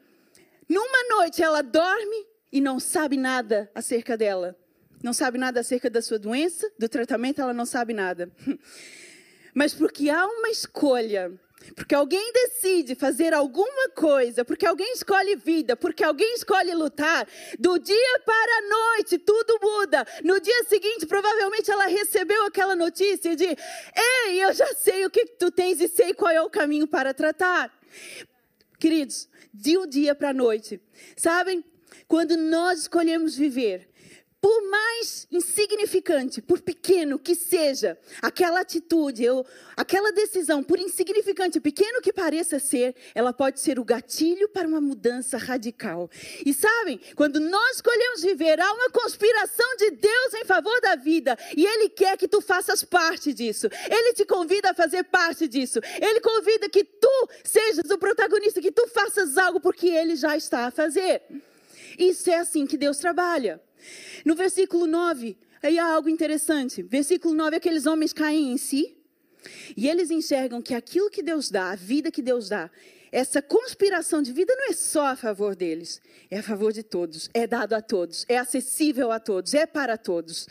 numa 0.70 1.04
noite 1.10 1.42
ela 1.42 1.64
dorme 1.64 2.31
e 2.52 2.60
não 2.60 2.80
sabe 2.80 3.18
nada 3.18 3.70
acerca 3.74 4.18
dela. 4.18 4.56
Não 5.04 5.14
sabe 5.14 5.38
nada 5.38 5.62
acerca 5.62 5.90
da 5.90 6.02
sua 6.02 6.20
doença, 6.20 6.72
do 6.78 6.88
tratamento, 6.88 7.42
ela 7.42 7.54
não 7.54 7.66
sabe 7.66 7.94
nada. 7.94 8.32
Mas 9.54 9.74
porque 9.74 10.10
há 10.10 10.26
uma 10.26 10.50
escolha, 10.50 11.32
porque 11.76 11.96
alguém 11.96 12.32
decide 12.32 12.96
fazer 12.96 13.34
alguma 13.34 13.90
coisa, 13.90 14.46
porque 14.46 14.66
alguém 14.66 14.94
escolhe 14.94 15.36
vida, 15.36 15.76
porque 15.76 16.04
alguém 16.04 16.36
escolhe 16.36 16.74
lutar, 16.74 17.28
do 17.60 17.78
dia 17.80 18.20
para 18.26 18.58
a 18.58 18.70
noite 18.70 19.18
tudo 19.18 19.60
muda. 19.62 20.06
No 20.24 20.40
dia 20.40 20.64
seguinte, 20.66 21.06
provavelmente 21.06 21.70
ela 21.70 21.88
recebeu 21.88 22.46
aquela 22.46 22.76
notícia 22.76 23.36
de: 23.36 23.46
Ei, 23.46 24.44
eu 24.44 24.54
já 24.54 24.68
sei 24.76 25.06
o 25.06 25.10
que 25.10 25.26
tu 25.26 25.52
tens 25.52 25.82
e 25.82 25.88
sei 25.88 26.14
qual 26.14 26.32
é 26.32 26.42
o 26.42 26.50
caminho 26.50 26.88
para 26.88 27.14
tratar. 27.14 27.72
Queridos, 28.80 29.28
de 29.54 29.78
um 29.78 29.86
dia 29.86 30.16
para 30.16 30.30
a 30.30 30.34
noite. 30.34 30.82
Sabem? 31.16 31.64
Quando 32.08 32.36
nós 32.38 32.82
escolhemos 32.82 33.36
viver 33.36 33.92
por 34.42 34.68
mais 34.72 35.28
insignificante, 35.32 36.42
por 36.42 36.62
pequeno 36.62 37.20
que 37.20 37.36
seja, 37.36 37.96
aquela 38.20 38.62
atitude, 38.62 39.24
eu, 39.24 39.46
aquela 39.78 40.12
decisão, 40.12 40.64
por 40.64 40.80
insignificante, 40.80 41.60
pequeno 41.60 42.02
que 42.02 42.12
pareça 42.12 42.58
ser, 42.58 42.96
ela 43.14 43.32
pode 43.32 43.60
ser 43.60 43.78
o 43.78 43.86
gatilho 43.86 44.50
para 44.50 44.68
uma 44.68 44.82
mudança 44.82 45.38
radical. 45.38 46.10
E 46.44 46.56
sabem, 46.56 47.00
quando 47.16 47.40
nós 47.40 47.76
escolhemos 47.76 48.24
viver, 48.24 48.60
há 48.60 48.74
uma 48.74 48.90
conspiração 48.90 49.76
de 49.78 49.92
Deus 49.92 50.34
em 50.34 50.44
favor 50.44 50.82
da 50.82 50.96
vida, 50.96 51.38
e 51.56 51.64
Ele 51.64 51.88
quer 51.88 52.18
que 52.18 52.28
tu 52.28 52.42
faças 52.42 52.84
parte 52.84 53.32
disso. 53.32 53.68
Ele 53.92 54.14
te 54.14 54.26
convida 54.26 54.72
a 54.72 54.74
fazer 54.74 55.04
parte 55.04 55.48
disso. 55.48 55.80
Ele 56.02 56.20
convida 56.20 56.68
que 56.68 56.84
tu 56.84 57.30
sejas 57.44 57.92
o 57.92 57.98
protagonista, 58.00 58.60
que 58.60 58.72
tu 58.72 58.88
faças 58.88 59.38
algo 59.38 59.60
porque 59.60 59.88
Ele 59.88 60.16
já 60.16 60.36
está 60.36 60.66
a 60.66 60.72
fazer. 60.72 61.22
Isso 61.98 62.30
é 62.30 62.38
assim 62.38 62.66
que 62.66 62.78
Deus 62.78 62.98
trabalha. 62.98 63.62
No 64.26 64.36
versículo 64.36 64.86
9, 64.88 65.38
aí 65.62 65.80
há 65.80 65.86
algo 65.86 66.10
interessante. 66.10 66.82
Versículo 66.82 67.34
9, 67.34 67.58
aqueles 67.58 67.86
homens 67.86 68.14
caem 68.14 68.52
em 68.52 68.58
si 68.58 68.98
e 69.76 69.88
eles 69.88 70.12
enxergam 70.12 70.62
que 70.62 70.74
aquilo 70.74 71.10
que 71.10 71.24
Deus 71.24 71.50
dá, 71.50 71.72
a 71.72 71.76
vida 71.76 72.12
que 72.12 72.22
Deus 72.22 72.50
dá, 72.50 72.70
essa 73.12 73.42
conspiração 73.42 74.22
de 74.22 74.32
vida 74.32 74.56
não 74.56 74.70
é 74.70 74.74
só 74.74 75.08
a 75.08 75.16
favor 75.16 75.54
deles, 75.56 76.02
é 76.30 76.40
a 76.40 76.44
favor 76.44 76.72
de 76.72 76.82
todos, 76.82 77.30
é 77.34 77.46
dado 77.46 77.74
a 77.74 77.82
todos, 77.82 78.26
é 78.30 78.38
acessível 78.38 79.12
a 79.12 79.20
todos, 79.20 79.54
é 79.54 79.66
para 79.66 79.98
todos. 79.98 80.48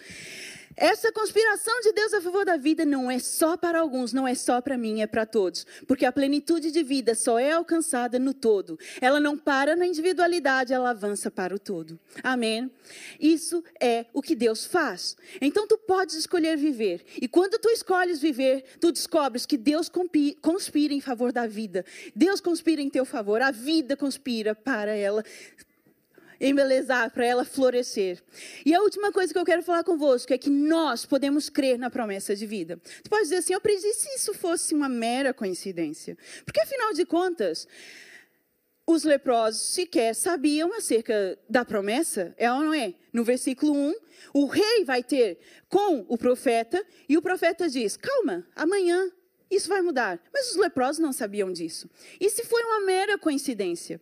Essa 0.80 1.12
conspiração 1.12 1.78
de 1.82 1.92
Deus 1.92 2.14
a 2.14 2.22
favor 2.22 2.42
da 2.42 2.56
vida 2.56 2.86
não 2.86 3.10
é 3.10 3.18
só 3.18 3.54
para 3.54 3.78
alguns, 3.78 4.14
não 4.14 4.26
é 4.26 4.34
só 4.34 4.62
para 4.62 4.78
mim, 4.78 5.02
é 5.02 5.06
para 5.06 5.26
todos. 5.26 5.66
Porque 5.86 6.06
a 6.06 6.10
plenitude 6.10 6.70
de 6.70 6.82
vida 6.82 7.14
só 7.14 7.38
é 7.38 7.52
alcançada 7.52 8.18
no 8.18 8.32
todo. 8.32 8.78
Ela 8.98 9.20
não 9.20 9.36
para 9.36 9.76
na 9.76 9.86
individualidade, 9.86 10.72
ela 10.72 10.88
avança 10.88 11.30
para 11.30 11.54
o 11.54 11.58
todo. 11.58 12.00
Amém? 12.22 12.70
Isso 13.20 13.62
é 13.78 14.06
o 14.14 14.22
que 14.22 14.34
Deus 14.34 14.64
faz. 14.64 15.18
Então 15.38 15.66
tu 15.66 15.76
podes 15.76 16.14
escolher 16.14 16.56
viver. 16.56 17.04
E 17.20 17.28
quando 17.28 17.58
tu 17.58 17.68
escolhes 17.68 18.18
viver, 18.18 18.64
tu 18.80 18.90
descobres 18.90 19.44
que 19.44 19.58
Deus 19.58 19.90
conspira 20.40 20.94
em 20.94 21.00
favor 21.02 21.30
da 21.30 21.46
vida. 21.46 21.84
Deus 22.16 22.40
conspira 22.40 22.80
em 22.80 22.88
teu 22.88 23.04
favor. 23.04 23.42
A 23.42 23.50
vida 23.50 23.98
conspira 23.98 24.54
para 24.54 24.96
ela 24.96 25.22
embelezar, 26.40 27.10
para 27.10 27.26
ela 27.26 27.44
florescer. 27.44 28.22
E 28.64 28.74
a 28.74 28.80
última 28.80 29.12
coisa 29.12 29.32
que 29.32 29.38
eu 29.38 29.44
quero 29.44 29.62
falar 29.62 29.84
convosco 29.84 30.32
é 30.32 30.38
que 30.38 30.48
nós 30.48 31.04
podemos 31.04 31.50
crer 31.50 31.78
na 31.78 31.90
promessa 31.90 32.34
de 32.34 32.46
vida. 32.46 32.80
Tu 33.02 33.10
pode 33.10 33.24
dizer 33.24 33.36
assim, 33.36 33.52
eu 33.52 33.58
aprendi 33.58 33.92
se 33.92 34.08
isso 34.14 34.32
fosse 34.32 34.74
uma 34.74 34.88
mera 34.88 35.34
coincidência. 35.34 36.16
Porque 36.44 36.60
afinal 36.60 36.92
de 36.92 37.04
contas, 37.04 37.68
os 38.86 39.04
leprosos 39.04 39.60
sequer 39.60 40.14
sabiam 40.14 40.72
acerca 40.74 41.38
da 41.48 41.64
promessa, 41.64 42.34
é 42.36 42.50
ou 42.50 42.60
não 42.60 42.74
é? 42.74 42.94
No 43.12 43.22
versículo 43.22 43.72
1, 43.72 43.94
o 44.34 44.46
rei 44.46 44.84
vai 44.84 45.02
ter 45.02 45.38
com 45.68 46.04
o 46.08 46.16
profeta, 46.16 46.84
e 47.08 47.16
o 47.16 47.22
profeta 47.22 47.68
diz: 47.68 47.96
calma, 47.96 48.46
amanhã 48.54 49.10
isso 49.50 49.68
vai 49.68 49.82
mudar. 49.82 50.20
Mas 50.32 50.50
os 50.50 50.56
leprosos 50.56 50.98
não 50.98 51.12
sabiam 51.12 51.52
disso. 51.52 51.90
E 52.20 52.30
se 52.30 52.44
foi 52.44 52.62
uma 52.62 52.80
mera 52.80 53.18
coincidência? 53.18 54.00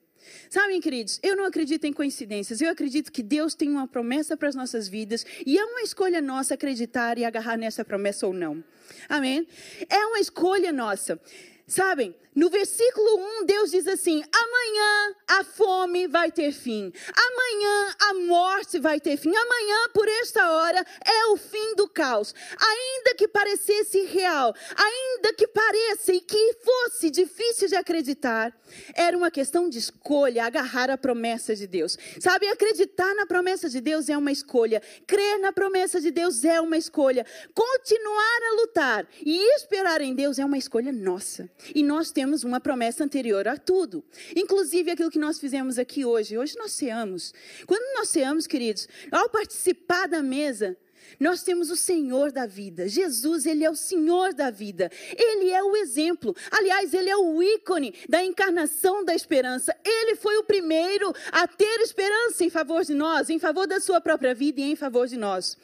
Sabem, 0.50 0.80
queridos, 0.80 1.18
eu 1.22 1.36
não 1.36 1.44
acredito 1.44 1.84
em 1.84 1.92
coincidências. 1.92 2.60
Eu 2.60 2.70
acredito 2.70 3.12
que 3.12 3.22
Deus 3.22 3.54
tem 3.54 3.68
uma 3.68 3.86
promessa 3.86 4.36
para 4.36 4.48
as 4.48 4.54
nossas 4.54 4.88
vidas 4.88 5.24
e 5.46 5.58
é 5.58 5.64
uma 5.64 5.82
escolha 5.82 6.20
nossa 6.20 6.54
acreditar 6.54 7.18
e 7.18 7.24
agarrar 7.24 7.56
nessa 7.56 7.84
promessa 7.84 8.26
ou 8.26 8.32
não. 8.32 8.62
Amém? 9.08 9.46
É 9.88 10.06
uma 10.06 10.20
escolha 10.20 10.72
nossa. 10.72 11.20
Sabem, 11.66 12.14
no 12.38 12.48
versículo 12.48 13.16
1, 13.40 13.46
Deus 13.46 13.72
diz 13.72 13.88
assim: 13.88 14.22
amanhã 14.32 15.14
a 15.26 15.42
fome 15.42 16.06
vai 16.06 16.30
ter 16.30 16.52
fim, 16.52 16.92
amanhã 17.12 17.94
a 17.98 18.14
morte 18.14 18.78
vai 18.78 19.00
ter 19.00 19.16
fim, 19.16 19.34
amanhã, 19.34 19.88
por 19.92 20.06
esta 20.06 20.48
hora, 20.52 20.86
é 21.04 21.26
o 21.32 21.36
fim 21.36 21.74
do 21.74 21.88
caos. 21.88 22.32
Ainda 22.56 23.16
que 23.16 23.26
parecesse 23.26 24.02
real, 24.04 24.54
ainda 24.76 25.32
que 25.32 25.48
pareça 25.48 26.12
e 26.12 26.20
que 26.20 26.54
fosse 26.62 27.10
difícil 27.10 27.66
de 27.66 27.74
acreditar, 27.74 28.56
era 28.94 29.16
uma 29.16 29.32
questão 29.32 29.68
de 29.68 29.78
escolha, 29.78 30.44
agarrar 30.44 30.90
a 30.90 30.96
promessa 30.96 31.56
de 31.56 31.66
Deus. 31.66 31.98
Sabe, 32.20 32.46
acreditar 32.46 33.16
na 33.16 33.26
promessa 33.26 33.68
de 33.68 33.80
Deus 33.80 34.08
é 34.08 34.16
uma 34.16 34.30
escolha, 34.30 34.80
crer 35.08 35.40
na 35.40 35.52
promessa 35.52 36.00
de 36.00 36.12
Deus 36.12 36.44
é 36.44 36.60
uma 36.60 36.76
escolha, 36.76 37.26
continuar 37.52 38.38
a 38.48 38.60
lutar 38.60 39.08
e 39.26 39.56
esperar 39.56 40.00
em 40.00 40.14
Deus 40.14 40.38
é 40.38 40.44
uma 40.44 40.56
escolha 40.56 40.92
nossa. 40.92 41.50
E 41.74 41.82
nós 41.82 42.12
temos 42.12 42.27
uma 42.44 42.60
promessa 42.60 43.04
anterior 43.04 43.46
a 43.48 43.56
tudo, 43.56 44.04
inclusive 44.34 44.90
aquilo 44.90 45.10
que 45.10 45.18
nós 45.18 45.38
fizemos 45.38 45.78
aqui 45.78 46.04
hoje. 46.04 46.38
Hoje 46.38 46.56
nós 46.56 46.72
ceamos. 46.72 47.32
Quando 47.66 47.94
nós 47.96 48.08
ceamos, 48.08 48.46
queridos, 48.46 48.88
ao 49.10 49.28
participar 49.28 50.06
da 50.08 50.22
mesa, 50.22 50.76
nós 51.18 51.42
temos 51.42 51.70
o 51.70 51.76
Senhor 51.76 52.30
da 52.32 52.46
vida. 52.46 52.88
Jesus, 52.88 53.46
ele 53.46 53.64
é 53.64 53.70
o 53.70 53.76
Senhor 53.76 54.34
da 54.34 54.50
vida. 54.50 54.90
Ele 55.16 55.50
é 55.50 55.62
o 55.62 55.76
exemplo. 55.76 56.34
Aliás, 56.50 56.92
ele 56.92 57.08
é 57.08 57.16
o 57.16 57.42
ícone 57.42 57.94
da 58.08 58.22
encarnação 58.22 59.04
da 59.04 59.14
esperança. 59.14 59.76
Ele 59.84 60.16
foi 60.16 60.36
o 60.38 60.44
primeiro 60.44 61.12
a 61.32 61.46
ter 61.46 61.80
esperança 61.80 62.44
em 62.44 62.50
favor 62.50 62.84
de 62.84 62.94
nós, 62.94 63.30
em 63.30 63.38
favor 63.38 63.66
da 63.66 63.80
sua 63.80 64.00
própria 64.00 64.34
vida 64.34 64.60
e 64.60 64.64
em 64.64 64.76
favor 64.76 65.06
de 65.06 65.16
nós. 65.16 65.56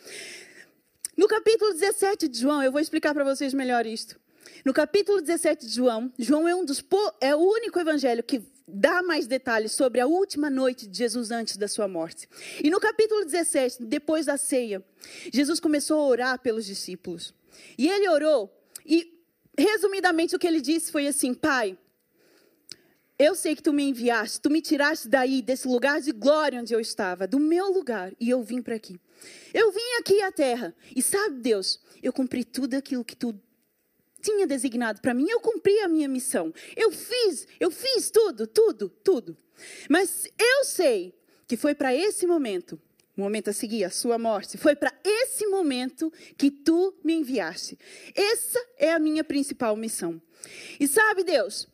No 1.16 1.28
capítulo 1.28 1.72
17 1.72 2.26
de 2.26 2.40
João, 2.40 2.62
eu 2.62 2.72
vou 2.72 2.80
explicar 2.80 3.14
para 3.14 3.24
vocês 3.24 3.54
melhor 3.54 3.86
isto. 3.86 4.23
No 4.64 4.72
capítulo 4.72 5.20
17 5.20 5.66
de 5.66 5.74
João, 5.74 6.12
João 6.18 6.48
é, 6.48 6.54
um 6.54 6.64
dos, 6.64 6.82
é 7.20 7.34
o 7.34 7.38
único 7.38 7.78
evangelho 7.78 8.22
que 8.22 8.42
dá 8.66 9.02
mais 9.02 9.26
detalhes 9.26 9.72
sobre 9.72 10.00
a 10.00 10.06
última 10.06 10.48
noite 10.48 10.86
de 10.86 10.96
Jesus 10.96 11.30
antes 11.30 11.56
da 11.56 11.68
sua 11.68 11.86
morte. 11.86 12.28
E 12.62 12.70
no 12.70 12.80
capítulo 12.80 13.24
17, 13.24 13.84
depois 13.84 14.26
da 14.26 14.36
ceia, 14.36 14.82
Jesus 15.32 15.60
começou 15.60 16.00
a 16.00 16.06
orar 16.06 16.38
pelos 16.38 16.64
discípulos. 16.64 17.34
E 17.76 17.88
ele 17.88 18.08
orou, 18.08 18.52
e 18.84 19.12
resumidamente 19.56 20.34
o 20.34 20.38
que 20.38 20.46
ele 20.46 20.60
disse 20.60 20.90
foi 20.90 21.06
assim: 21.06 21.34
Pai, 21.34 21.78
eu 23.18 23.34
sei 23.34 23.54
que 23.54 23.62
tu 23.62 23.72
me 23.72 23.84
enviaste, 23.84 24.40
tu 24.40 24.50
me 24.50 24.60
tiraste 24.60 25.08
daí, 25.08 25.40
desse 25.40 25.68
lugar 25.68 26.00
de 26.00 26.10
glória 26.10 26.60
onde 26.60 26.74
eu 26.74 26.80
estava, 26.80 27.28
do 27.28 27.38
meu 27.38 27.72
lugar, 27.72 28.12
e 28.18 28.28
eu 28.28 28.42
vim 28.42 28.60
para 28.60 28.74
aqui. 28.74 28.98
Eu 29.52 29.70
vim 29.70 29.98
aqui 30.00 30.20
à 30.22 30.32
terra, 30.32 30.74
e 30.94 31.00
sabe, 31.00 31.40
Deus, 31.40 31.80
eu 32.02 32.12
cumpri 32.12 32.44
tudo 32.44 32.74
aquilo 32.74 33.04
que 33.04 33.14
tu 33.14 33.32
tinha 34.24 34.46
designado 34.46 35.02
para 35.02 35.12
mim, 35.12 35.26
eu 35.28 35.38
cumpri 35.38 35.78
a 35.80 35.88
minha 35.88 36.08
missão. 36.08 36.52
Eu 36.74 36.90
fiz, 36.90 37.46
eu 37.60 37.70
fiz 37.70 38.10
tudo, 38.10 38.46
tudo, 38.46 38.88
tudo. 38.88 39.36
Mas 39.88 40.26
eu 40.38 40.64
sei 40.64 41.14
que 41.46 41.58
foi 41.58 41.74
para 41.74 41.94
esse 41.94 42.26
momento, 42.26 42.80
o 43.16 43.20
momento 43.20 43.50
a 43.50 43.52
seguir, 43.52 43.84
a 43.84 43.90
sua 43.90 44.18
morte, 44.18 44.56
foi 44.56 44.74
para 44.74 44.92
esse 45.04 45.46
momento 45.46 46.10
que 46.38 46.50
tu 46.50 46.94
me 47.04 47.12
enviaste. 47.12 47.78
Essa 48.14 48.58
é 48.78 48.92
a 48.92 48.98
minha 48.98 49.22
principal 49.22 49.76
missão. 49.76 50.20
E 50.80 50.88
sabe, 50.88 51.22
Deus, 51.22 51.68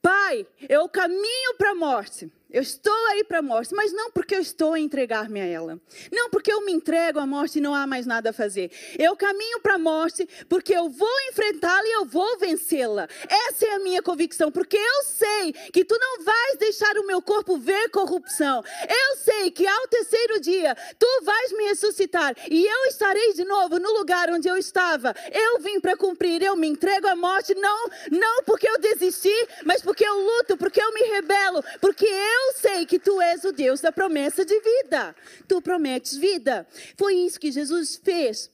Pai, 0.00 0.46
eu 0.68 0.88
caminho 0.88 1.56
para 1.58 1.72
a 1.72 1.74
morte. 1.74 2.30
Eu 2.48 2.62
estou 2.62 2.94
aí 3.08 3.24
para 3.24 3.38
a 3.38 3.42
morte, 3.42 3.74
mas 3.74 3.92
não 3.92 4.10
porque 4.12 4.34
eu 4.34 4.40
estou 4.40 4.74
a 4.74 4.80
entregar-me 4.80 5.40
a 5.40 5.44
ela. 5.44 5.80
Não 6.12 6.30
porque 6.30 6.52
eu 6.52 6.64
me 6.64 6.72
entrego 6.72 7.18
à 7.18 7.26
morte 7.26 7.58
e 7.58 7.60
não 7.60 7.74
há 7.74 7.86
mais 7.88 8.06
nada 8.06 8.30
a 8.30 8.32
fazer. 8.32 8.70
Eu 8.96 9.16
caminho 9.16 9.60
para 9.60 9.74
a 9.74 9.78
morte 9.78 10.28
porque 10.48 10.72
eu 10.72 10.88
vou 10.88 11.20
enfrentá-la 11.28 11.84
e 11.84 11.96
eu 11.96 12.04
vou 12.04 12.38
vencê-la. 12.38 13.08
Essa 13.28 13.66
é 13.66 13.74
a 13.74 13.78
minha 13.80 14.00
convicção, 14.00 14.52
porque 14.52 14.76
eu 14.76 15.02
sei 15.04 15.52
que 15.72 15.84
tu 15.84 15.98
não 15.98 16.22
vais 16.22 16.56
deixar 16.58 16.96
o 16.98 17.06
meu 17.06 17.20
corpo 17.20 17.58
ver 17.58 17.88
corrupção. 17.90 18.62
Eu 18.88 19.16
sei 19.16 19.50
que 19.50 19.66
ao 19.66 19.88
terceiro 19.88 20.40
dia 20.40 20.76
tu 20.98 21.24
vais 21.24 21.52
me 21.52 21.64
ressuscitar 21.64 22.34
e 22.48 22.64
eu 22.64 22.84
estarei 22.84 23.32
de 23.34 23.44
novo 23.44 23.80
no 23.80 23.92
lugar 23.98 24.30
onde 24.30 24.46
eu 24.46 24.56
estava. 24.56 25.12
Eu 25.32 25.58
vim 25.60 25.80
para 25.80 25.96
cumprir, 25.96 26.42
eu 26.42 26.54
me 26.54 26.68
entrego 26.68 27.08
à 27.08 27.16
morte 27.16 27.54
não 27.54 27.90
não 28.10 28.42
porque 28.44 28.68
eu 28.68 28.78
desisti, 28.78 29.34
mas 29.64 29.82
porque 29.82 30.06
eu 30.06 30.18
luto, 30.18 30.56
porque 30.56 30.80
eu 30.80 30.92
me 30.92 31.02
rebelo, 31.02 31.62
porque 31.80 32.06
eu 32.06 32.35
eu 32.36 32.54
sei 32.54 32.86
que 32.86 32.98
tu 32.98 33.20
és 33.20 33.44
o 33.44 33.52
Deus 33.52 33.80
da 33.80 33.90
promessa 33.90 34.44
de 34.44 34.58
vida. 34.60 35.14
Tu 35.48 35.60
prometes 35.62 36.16
vida. 36.16 36.66
Foi 36.96 37.14
isso 37.14 37.40
que 37.40 37.50
Jesus 37.50 38.00
fez. 38.02 38.50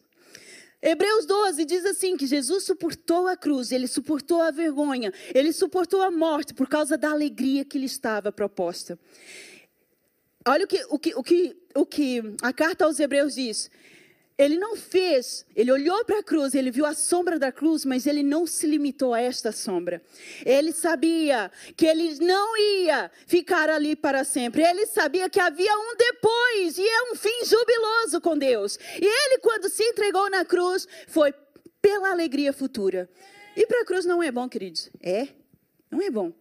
Hebreus 0.81 1.27
12 1.27 1.65
diz 1.65 1.85
assim: 1.85 2.17
que 2.17 2.27
Jesus 2.27 2.65
suportou 2.65 3.29
a 3.29 3.37
cruz, 3.37 3.71
ele 3.71 3.87
suportou 3.87 4.43
a 4.43 4.51
vergonha, 4.51 5.13
ele 5.33 5.53
suportou 5.53 6.03
a 6.03 6.11
morte 6.11 6.53
por 6.53 6.69
causa 6.69 6.97
da 6.99 7.11
alegria 7.11 7.65
que 7.65 7.79
lhe 7.79 7.87
estava 7.87 8.33
proposta. 8.33 8.99
Olha 10.47 10.65
o 10.65 10.69
que, 10.69 10.85
o 10.89 10.99
que, 10.99 11.15
o 11.15 11.23
que, 11.23 11.57
o 11.77 11.87
que 11.87 12.23
a 12.43 12.53
carta 12.53 12.85
aos 12.85 12.99
Hebreus 12.99 13.37
diz. 13.37 13.71
Ele 14.43 14.59
não 14.59 14.77
fez, 14.77 15.47
ele 15.55 15.71
olhou 15.71 16.05
para 16.05 16.19
a 16.19 16.23
cruz, 16.23 16.53
ele 16.53 16.73
viu 16.73 16.85
a 16.85 16.95
sombra 16.95 17.39
da 17.39 17.53
cruz, 17.53 17.85
mas 17.85 18.09
ele 18.09 18.25
não 18.25 18.45
se 18.45 18.67
limitou 18.67 19.15
a 19.15 19.21
esta 19.21 19.53
sombra. 19.53 20.03
Ele 20.45 20.73
sabia 20.73 21.49
que 21.77 21.87
ele 21.87 22.17
não 22.19 22.57
ia 22.57 23.09
ficar 23.25 23.71
ali 23.71 23.95
para 23.95 24.25
sempre. 24.25 24.61
Ele 24.63 24.85
sabia 24.87 25.31
que 25.31 25.39
havia 25.39 25.73
um 25.79 25.95
depois 25.97 26.77
e 26.77 26.85
é 26.85 27.13
um 27.13 27.15
fim 27.15 27.45
jubiloso 27.45 28.21
com 28.21 28.37
Deus. 28.37 28.77
E 29.01 29.07
ele, 29.07 29.39
quando 29.39 29.69
se 29.69 29.85
entregou 29.85 30.29
na 30.29 30.45
cruz, 30.45 30.89
foi 31.07 31.33
pela 31.81 32.11
alegria 32.11 32.53
futura. 32.53 33.09
E 33.57 33.65
para 33.65 33.83
a 33.83 33.85
cruz 33.85 34.05
não 34.05 34.21
é 34.21 34.33
bom, 34.33 34.49
queridos? 34.49 34.91
É? 35.01 35.29
Não 35.89 36.03
é 36.03 36.11
bom. 36.11 36.33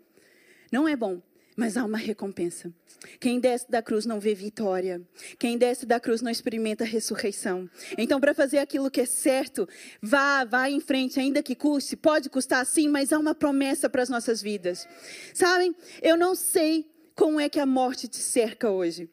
Não 0.72 0.88
é 0.88 0.96
bom. 0.96 1.22
Mas 1.56 1.78
há 1.78 1.86
uma 1.86 1.98
recompensa. 1.98 2.74
Quem 3.20 3.40
desce 3.40 3.70
da 3.70 3.82
cruz 3.82 4.06
não 4.06 4.20
vê 4.20 4.34
vitória. 4.34 5.02
Quem 5.40 5.58
desce 5.58 5.86
da 5.86 6.00
cruz 6.00 6.22
não 6.22 6.32
experimenta 6.32 6.84
ressurreição. 6.84 7.70
Então, 7.98 8.20
para 8.20 8.34
fazer 8.34 8.60
aquilo 8.60 8.92
que 8.92 9.02
é 9.02 9.06
certo, 9.06 9.68
vá, 10.02 10.46
vá 10.46 10.70
em 10.70 10.80
frente, 10.80 11.20
ainda 11.20 11.42
que 11.42 11.56
custe. 11.56 11.96
Pode 11.96 12.30
custar 12.30 12.66
sim, 12.66 12.88
mas 12.88 13.12
há 13.12 13.18
uma 13.18 13.34
promessa 13.34 13.90
para 13.90 14.04
as 14.04 14.10
nossas 14.10 14.42
vidas. 14.42 14.88
Sabem, 15.34 15.76
eu 16.02 16.16
não 16.16 16.36
sei 16.36 16.90
como 17.16 17.40
é 17.40 17.50
que 17.50 17.60
a 17.60 17.66
morte 17.66 18.08
te 18.08 18.18
cerca 18.18 18.70
hoje. 18.70 19.10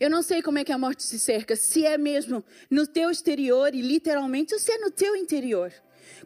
Eu 0.00 0.10
não 0.10 0.22
sei 0.22 0.42
como 0.42 0.58
é 0.58 0.64
que 0.64 0.72
a 0.72 0.78
morte 0.78 1.06
te 1.06 1.18
cerca, 1.18 1.56
se 1.56 1.84
é 1.84 1.98
mesmo 1.98 2.44
no 2.70 2.86
teu 2.86 3.10
exterior 3.10 3.74
e 3.74 3.80
literalmente, 3.80 4.54
ou 4.54 4.60
se 4.60 4.70
é 4.70 4.78
no 4.78 4.90
teu 4.90 5.16
interior. 5.16 5.72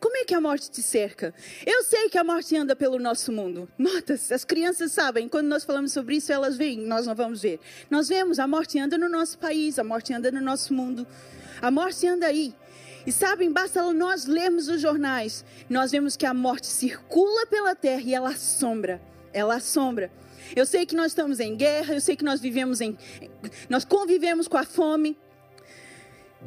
Como 0.00 0.16
é 0.16 0.24
que 0.24 0.34
a 0.34 0.40
morte 0.40 0.70
te 0.70 0.82
cerca? 0.82 1.34
Eu 1.64 1.82
sei 1.84 2.08
que 2.08 2.18
a 2.18 2.24
morte 2.24 2.56
anda 2.56 2.74
pelo 2.74 2.98
nosso 2.98 3.30
mundo. 3.30 3.68
Notas, 3.78 4.32
as 4.32 4.44
crianças 4.44 4.92
sabem, 4.92 5.28
quando 5.28 5.46
nós 5.46 5.64
falamos 5.64 5.92
sobre 5.92 6.16
isso, 6.16 6.32
elas 6.32 6.56
veem, 6.56 6.80
nós 6.80 7.06
não 7.06 7.14
vamos 7.14 7.42
ver. 7.42 7.60
Nós 7.90 8.08
vemos, 8.08 8.38
a 8.38 8.46
morte 8.46 8.78
anda 8.78 8.98
no 8.98 9.08
nosso 9.08 9.38
país, 9.38 9.78
a 9.78 9.84
morte 9.84 10.12
anda 10.12 10.30
no 10.30 10.40
nosso 10.40 10.74
mundo. 10.74 11.06
A 11.60 11.70
morte 11.70 12.06
anda 12.06 12.26
aí. 12.26 12.54
E 13.06 13.12
sabem, 13.12 13.52
basta 13.52 13.92
nós 13.92 14.26
lermos 14.26 14.68
os 14.68 14.80
jornais, 14.80 15.44
nós 15.68 15.90
vemos 15.90 16.16
que 16.16 16.24
a 16.24 16.32
morte 16.32 16.66
circula 16.66 17.46
pela 17.46 17.74
terra 17.74 18.02
e 18.02 18.14
ela 18.14 18.30
assombra. 18.30 19.02
Ela 19.32 19.56
assombra. 19.56 20.10
Eu 20.54 20.66
sei 20.66 20.84
que 20.84 20.94
nós 20.94 21.06
estamos 21.12 21.40
em 21.40 21.56
guerra, 21.56 21.94
eu 21.94 22.00
sei 22.00 22.16
que 22.16 22.24
nós 22.24 22.40
vivemos 22.40 22.80
em. 22.80 22.96
Nós 23.68 23.84
convivemos 23.84 24.46
com 24.46 24.56
a 24.56 24.64
fome, 24.64 25.16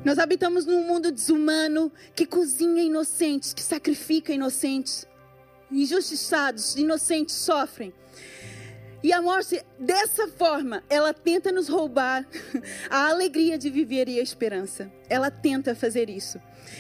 nós 0.04 0.20
habitamos 0.20 0.66
num 0.66 0.84
mundo 0.86 1.12
desumano 1.12 1.92
que 2.16 2.26
cozinha 2.26 2.84
inocentes, 2.84 3.54
que 3.54 3.64
sacrifica 3.64 4.34
inocentes. 4.34 5.08
Injustiçados, 5.72 6.76
inocentes 6.76 7.36
sofrem. 7.36 7.94
E 9.06 9.14
a 9.14 9.22
morte, 9.22 9.64
dessa 9.80 10.28
forma, 10.28 10.84
ela 10.90 11.14
tenta 11.14 11.52
nos 11.52 11.68
roubar 11.68 12.26
a 12.90 13.10
alegria 13.10 13.58
de 13.58 13.70
viver 13.70 14.08
e 14.08 14.20
a 14.20 14.24
esperança. 14.24 14.92
Ela 15.08 15.30
tenta 15.30 15.76
fazer 15.76 16.10
isso. 16.10 16.40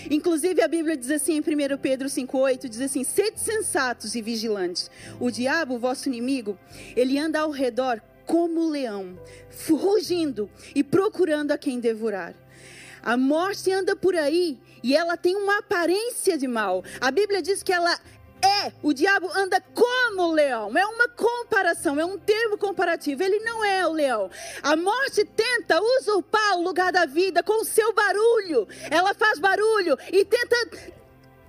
Inclusive, 0.10 0.62
a 0.62 0.68
Bíblia 0.68 0.98
diz 0.98 1.12
assim 1.12 1.34
em 1.34 1.40
1 1.40 1.78
Pedro 1.78 2.08
5,8: 2.08 2.68
diz 2.68 2.82
assim: 2.82 3.04
Sede 3.04 3.40
sensatos 3.40 4.16
e 4.16 4.22
vigilantes. 4.22 4.90
O 5.20 5.30
diabo, 5.30 5.78
vosso 5.78 6.10
inimigo, 6.10 6.58
ele 6.96 7.20
anda 7.20 7.42
ao 7.42 7.52
redor 7.52 8.02
como 8.26 8.70
leão, 8.70 9.20
rugindo 9.70 10.50
e 10.74 10.84
procurando 10.84 11.52
a 11.52 11.58
quem 11.58 11.80
devorar. 11.80 12.34
A 13.06 13.16
morte 13.16 13.72
anda 13.72 13.96
por 13.96 14.16
aí 14.16 14.60
e 14.84 14.96
ela 14.96 15.16
tem 15.16 15.36
uma 15.36 15.60
aparência 15.60 16.38
de 16.38 16.48
mal. 16.48 16.84
A 17.00 17.12
Bíblia 17.12 17.40
diz 17.40 17.62
que 17.62 17.72
ela 17.72 17.96
é, 18.42 18.72
o 18.84 18.94
diabo 18.94 19.30
anda 19.36 19.62
como 19.74 20.32
leão. 20.32 20.76
É 20.78 20.86
uma 20.86 21.08
comparação, 21.08 22.00
é 22.00 22.06
um 22.06 22.18
termo 22.18 22.58
comparativo. 22.58 23.24
Ele 23.24 23.40
não 23.40 23.64
é 23.64 23.88
o 23.88 23.92
leão. 23.92 24.30
A 24.62 24.76
morte 24.76 25.24
tenta 25.24 25.82
usurpar 25.82 26.58
o 26.58 26.64
lugar 26.64 26.92
da 26.92 27.06
vida 27.06 27.42
com 27.42 27.62
o 27.62 27.66
seu 27.66 27.94
barulho. 27.94 28.68
Ela 28.90 29.14
faz 29.14 29.40
barulho 29.40 29.98
e 30.12 30.26
tenta 30.26 30.56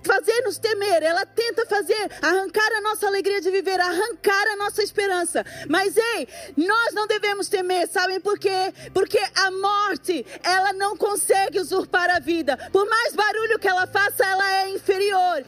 fazer-nos 0.03 0.57
temer, 0.57 1.03
ela 1.03 1.25
tenta 1.25 1.65
fazer, 1.65 2.09
arrancar 2.21 2.71
a 2.77 2.81
nossa 2.81 3.07
alegria 3.07 3.41
de 3.41 3.51
viver, 3.51 3.79
arrancar 3.79 4.47
a 4.47 4.55
nossa 4.55 4.81
esperança. 4.81 5.45
Mas 5.67 5.95
ei, 5.97 6.27
nós 6.55 6.93
não 6.93 7.07
devemos 7.07 7.49
temer, 7.49 7.87
sabem 7.87 8.19
por 8.19 8.39
quê? 8.39 8.73
Porque 8.93 9.19
a 9.35 9.51
morte, 9.51 10.25
ela 10.43 10.73
não 10.73 10.95
consegue 10.95 11.59
usurpar 11.59 12.09
a 12.09 12.19
vida. 12.19 12.57
Por 12.71 12.87
mais 12.87 13.13
barulho 13.13 13.59
que 13.59 13.67
ela 13.67 13.87
faça, 13.87 14.25
ela 14.25 14.63
é 14.63 14.69
inferior. 14.69 15.43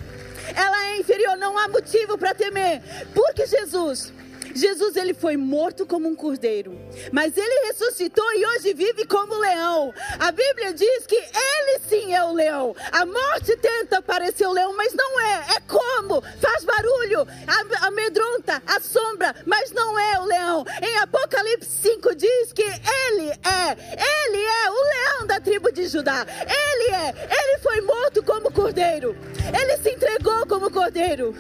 Ela 0.56 0.88
é 0.88 1.00
inferior, 1.00 1.38
não 1.38 1.58
há 1.58 1.68
motivo 1.68 2.18
para 2.18 2.34
temer. 2.34 2.82
Porque 3.14 3.46
Jesus 3.46 4.12
Jesus 4.54 4.96
ele 4.96 5.14
foi 5.14 5.38
morto 5.38 5.86
como 5.86 6.08
um 6.08 6.16
cordeiro, 6.16 6.78
mas 7.12 7.38
ele 7.38 7.68
ressuscitou 7.68 8.26
e 8.34 8.46
hoje 8.46 8.74
vive 8.74 9.06
como 9.06 9.38
leão. 9.38 9.94
A 10.20 10.32
Bíblia 10.32 10.74
diz 10.74 11.06
que 11.06 11.16
ele 11.16 11.80
sim 11.88 12.14
é 12.14 12.24
o 12.24 12.34
leão. 12.34 12.76
A 12.92 13.06
morte 13.06 13.56
tenta 13.58 14.02
parecer 14.02 14.48
o 14.48 14.52
leão, 14.52 14.76
mas 14.76 14.94
não 14.94 15.20
é. 15.20 15.46
É 15.56 15.60
como? 15.62 16.22
Faz 16.42 16.64
barulho, 16.64 17.28
amedronta, 17.82 18.62
assombra, 18.66 19.36
mas 19.46 19.72
não 19.72 19.98
é 19.98 20.20
o 20.20 20.26
leão. 20.26 20.66
Em 20.82 20.98
Apocalipse 21.00 21.70
5 21.82 22.16
diz 22.16 22.54
que 22.54 22.64
ele 22.64 23.30
é, 23.30 23.72
ele 24.28 24.44
é 24.44 24.72
o 24.72 24.84
leão 24.84 25.28
da 25.28 25.40
tribo 25.40 25.72
de 25.72 25.88
Judá. 25.88 26.26
Ele 26.42 26.96
é, 26.96 27.10
ele 27.10 27.60
foi 27.60 27.82
morto 27.82 28.24
como 28.24 28.52
cordeiro. 28.52 29.16
Ele 29.60 29.78
se 29.78 29.92
entregou 29.92 30.46
como 30.48 30.72
cordeiro. 30.72 31.34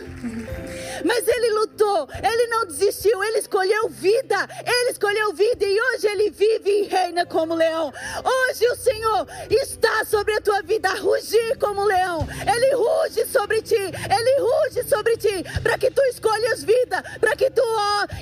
Mas 1.05 1.27
ele 1.27 1.49
lutou, 1.51 2.07
ele 2.23 2.47
não 2.47 2.65
desistiu, 2.65 3.08
ele 3.23 3.39
escolheu 3.39 3.89
vida, 3.89 4.47
ele 4.65 4.91
escolheu 4.91 5.33
vida 5.33 5.65
e 5.65 5.81
hoje 5.81 6.07
ele 6.07 6.29
vive 6.29 6.69
e 6.69 6.83
reina 6.87 7.25
como 7.25 7.55
leão. 7.55 7.93
Hoje 8.23 8.65
o 8.67 8.75
Senhor 8.75 9.27
está 9.49 10.05
sobre 10.05 10.33
a 10.33 10.41
tua 10.41 10.61
vida, 10.61 10.89
rugir 10.95 11.57
como 11.57 11.85
leão. 11.85 12.27
Ele 12.41 12.75
ruge 12.75 13.25
sobre 13.27 13.61
ti, 13.61 13.75
ele 13.75 14.39
ruge 14.39 14.87
sobre 14.87 15.17
ti, 15.17 15.43
para 15.61 15.77
que 15.77 15.91
tu 15.91 16.01
escolhas 16.03 16.63
vida, 16.63 17.03
para 17.19 17.35
que 17.35 17.49
tu 17.49 17.63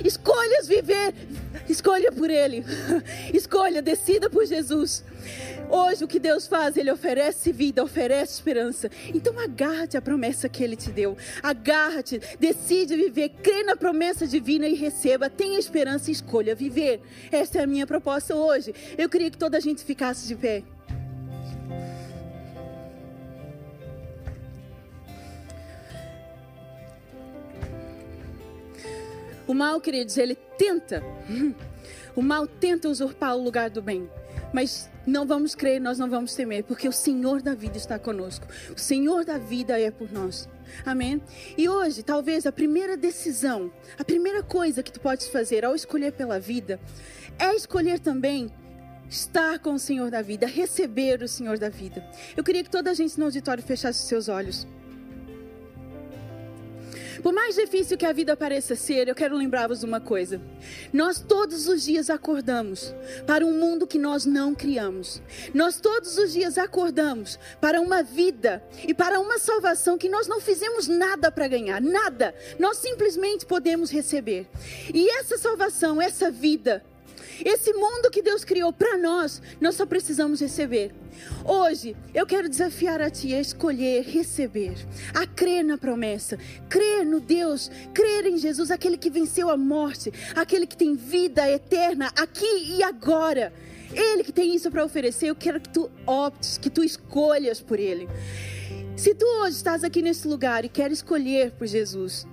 escolhas 0.04 0.66
viver. 0.66 1.14
Escolha 1.68 2.10
por 2.12 2.30
ele, 2.30 2.64
escolha, 3.34 3.82
decida 3.82 4.30
por 4.30 4.44
Jesus. 4.46 5.04
Hoje 5.70 6.04
o 6.04 6.08
que 6.08 6.18
Deus 6.18 6.46
faz, 6.46 6.76
Ele 6.76 6.90
oferece 6.90 7.52
vida, 7.52 7.82
oferece 7.82 8.34
esperança. 8.34 8.90
Então 9.14 9.38
agarra-te 9.38 9.96
à 9.96 10.02
promessa 10.02 10.48
que 10.48 10.64
Ele 10.64 10.76
te 10.76 10.90
deu. 10.90 11.16
Agarra-te, 11.42 12.20
decide 12.40 12.96
viver, 12.96 13.30
crê 13.42 13.62
na 13.62 13.76
promessa 13.76 14.26
divina 14.26 14.66
e 14.66 14.74
receba. 14.74 15.28
Tenha 15.28 15.58
esperança 15.58 16.10
e 16.10 16.12
escolha 16.12 16.54
viver. 16.54 17.00
Esta 17.30 17.58
é 17.58 17.62
a 17.64 17.66
minha 17.66 17.86
proposta 17.86 18.34
hoje. 18.34 18.74
Eu 18.96 19.08
queria 19.08 19.30
que 19.30 19.38
toda 19.38 19.56
a 19.56 19.60
gente 19.60 19.84
ficasse 19.84 20.26
de 20.26 20.34
pé. 20.34 20.62
O 29.46 29.54
mal, 29.54 29.80
queridos, 29.80 30.16
ele 30.18 30.34
tenta. 30.56 31.02
O 32.16 32.22
mal 32.22 32.48
tenta 32.48 32.88
usurpar 32.88 33.36
o 33.36 33.40
lugar 33.40 33.70
do 33.70 33.80
bem. 33.80 34.10
Mas 34.52 34.90
não 35.08 35.26
vamos 35.26 35.54
crer, 35.54 35.80
nós 35.80 35.98
não 35.98 36.08
vamos 36.08 36.34
temer, 36.34 36.64
porque 36.64 36.88
o 36.88 36.92
Senhor 36.92 37.42
da 37.42 37.54
vida 37.54 37.76
está 37.76 37.98
conosco. 37.98 38.46
O 38.74 38.78
Senhor 38.78 39.24
da 39.24 39.38
vida 39.38 39.80
é 39.80 39.90
por 39.90 40.12
nós. 40.12 40.48
Amém? 40.84 41.20
E 41.56 41.68
hoje, 41.68 42.02
talvez 42.02 42.46
a 42.46 42.52
primeira 42.52 42.96
decisão, 42.96 43.72
a 43.98 44.04
primeira 44.04 44.42
coisa 44.42 44.82
que 44.82 44.92
tu 44.92 45.00
podes 45.00 45.26
fazer 45.28 45.64
ao 45.64 45.74
escolher 45.74 46.12
pela 46.12 46.38
vida, 46.38 46.78
é 47.38 47.54
escolher 47.54 47.98
também 47.98 48.50
estar 49.08 49.58
com 49.58 49.72
o 49.72 49.78
Senhor 49.78 50.10
da 50.10 50.20
vida, 50.20 50.46
receber 50.46 51.22
o 51.22 51.28
Senhor 51.28 51.58
da 51.58 51.70
vida. 51.70 52.04
Eu 52.36 52.44
queria 52.44 52.62
que 52.62 52.70
toda 52.70 52.90
a 52.90 52.94
gente 52.94 53.18
no 53.18 53.24
auditório 53.24 53.62
fechasse 53.62 54.02
os 54.02 54.08
seus 54.08 54.28
olhos. 54.28 54.66
Por 57.22 57.32
mais 57.32 57.54
difícil 57.56 57.96
que 57.98 58.06
a 58.06 58.12
vida 58.12 58.36
pareça 58.36 58.74
ser, 58.74 59.08
eu 59.08 59.14
quero 59.14 59.36
lembrar-vos 59.36 59.82
uma 59.82 60.00
coisa. 60.00 60.40
Nós 60.92 61.20
todos 61.20 61.68
os 61.68 61.84
dias 61.84 62.10
acordamos 62.10 62.94
para 63.26 63.44
um 63.44 63.58
mundo 63.58 63.86
que 63.86 63.98
nós 63.98 64.24
não 64.24 64.54
criamos. 64.54 65.20
Nós 65.54 65.80
todos 65.80 66.18
os 66.18 66.32
dias 66.32 66.58
acordamos 66.58 67.38
para 67.60 67.80
uma 67.80 68.02
vida 68.02 68.62
e 68.86 68.94
para 68.94 69.20
uma 69.20 69.38
salvação 69.38 69.98
que 69.98 70.08
nós 70.08 70.26
não 70.26 70.40
fizemos 70.40 70.86
nada 70.86 71.30
para 71.30 71.48
ganhar, 71.48 71.80
nada. 71.80 72.34
Nós 72.58 72.78
simplesmente 72.78 73.46
podemos 73.46 73.90
receber. 73.90 74.46
E 74.92 75.08
essa 75.18 75.36
salvação, 75.36 76.00
essa 76.00 76.30
vida, 76.30 76.84
esse 77.44 77.72
mundo 77.72 78.10
que 78.10 78.22
Deus 78.22 78.44
criou 78.44 78.72
para 78.72 78.96
nós, 78.98 79.40
nós 79.60 79.74
só 79.74 79.86
precisamos 79.86 80.40
receber. 80.40 80.94
Hoje, 81.44 81.96
eu 82.14 82.26
quero 82.26 82.48
desafiar 82.48 83.00
a 83.00 83.10
ti 83.10 83.34
a 83.34 83.40
escolher 83.40 84.02
receber, 84.02 84.74
a 85.14 85.26
crer 85.26 85.64
na 85.64 85.76
promessa, 85.76 86.38
crer 86.68 87.04
no 87.04 87.20
Deus, 87.20 87.70
crer 87.92 88.26
em 88.26 88.38
Jesus, 88.38 88.70
aquele 88.70 88.96
que 88.96 89.10
venceu 89.10 89.50
a 89.50 89.56
morte, 89.56 90.12
aquele 90.34 90.66
que 90.66 90.76
tem 90.76 90.94
vida 90.94 91.48
eterna 91.50 92.12
aqui 92.16 92.76
e 92.76 92.82
agora. 92.82 93.52
Ele 93.92 94.22
que 94.22 94.32
tem 94.32 94.54
isso 94.54 94.70
para 94.70 94.84
oferecer, 94.84 95.28
eu 95.28 95.36
quero 95.36 95.60
que 95.60 95.68
tu 95.68 95.90
optes, 96.06 96.58
que 96.58 96.68
tu 96.68 96.84
escolhas 96.84 97.60
por 97.60 97.78
ele. 97.78 98.08
Se 98.96 99.14
tu 99.14 99.24
hoje 99.24 99.56
estás 99.56 99.84
aqui 99.84 100.02
nesse 100.02 100.26
lugar 100.26 100.64
e 100.64 100.68
quer 100.68 100.90
escolher 100.90 101.52
por 101.52 101.66
Jesus, 101.66 102.26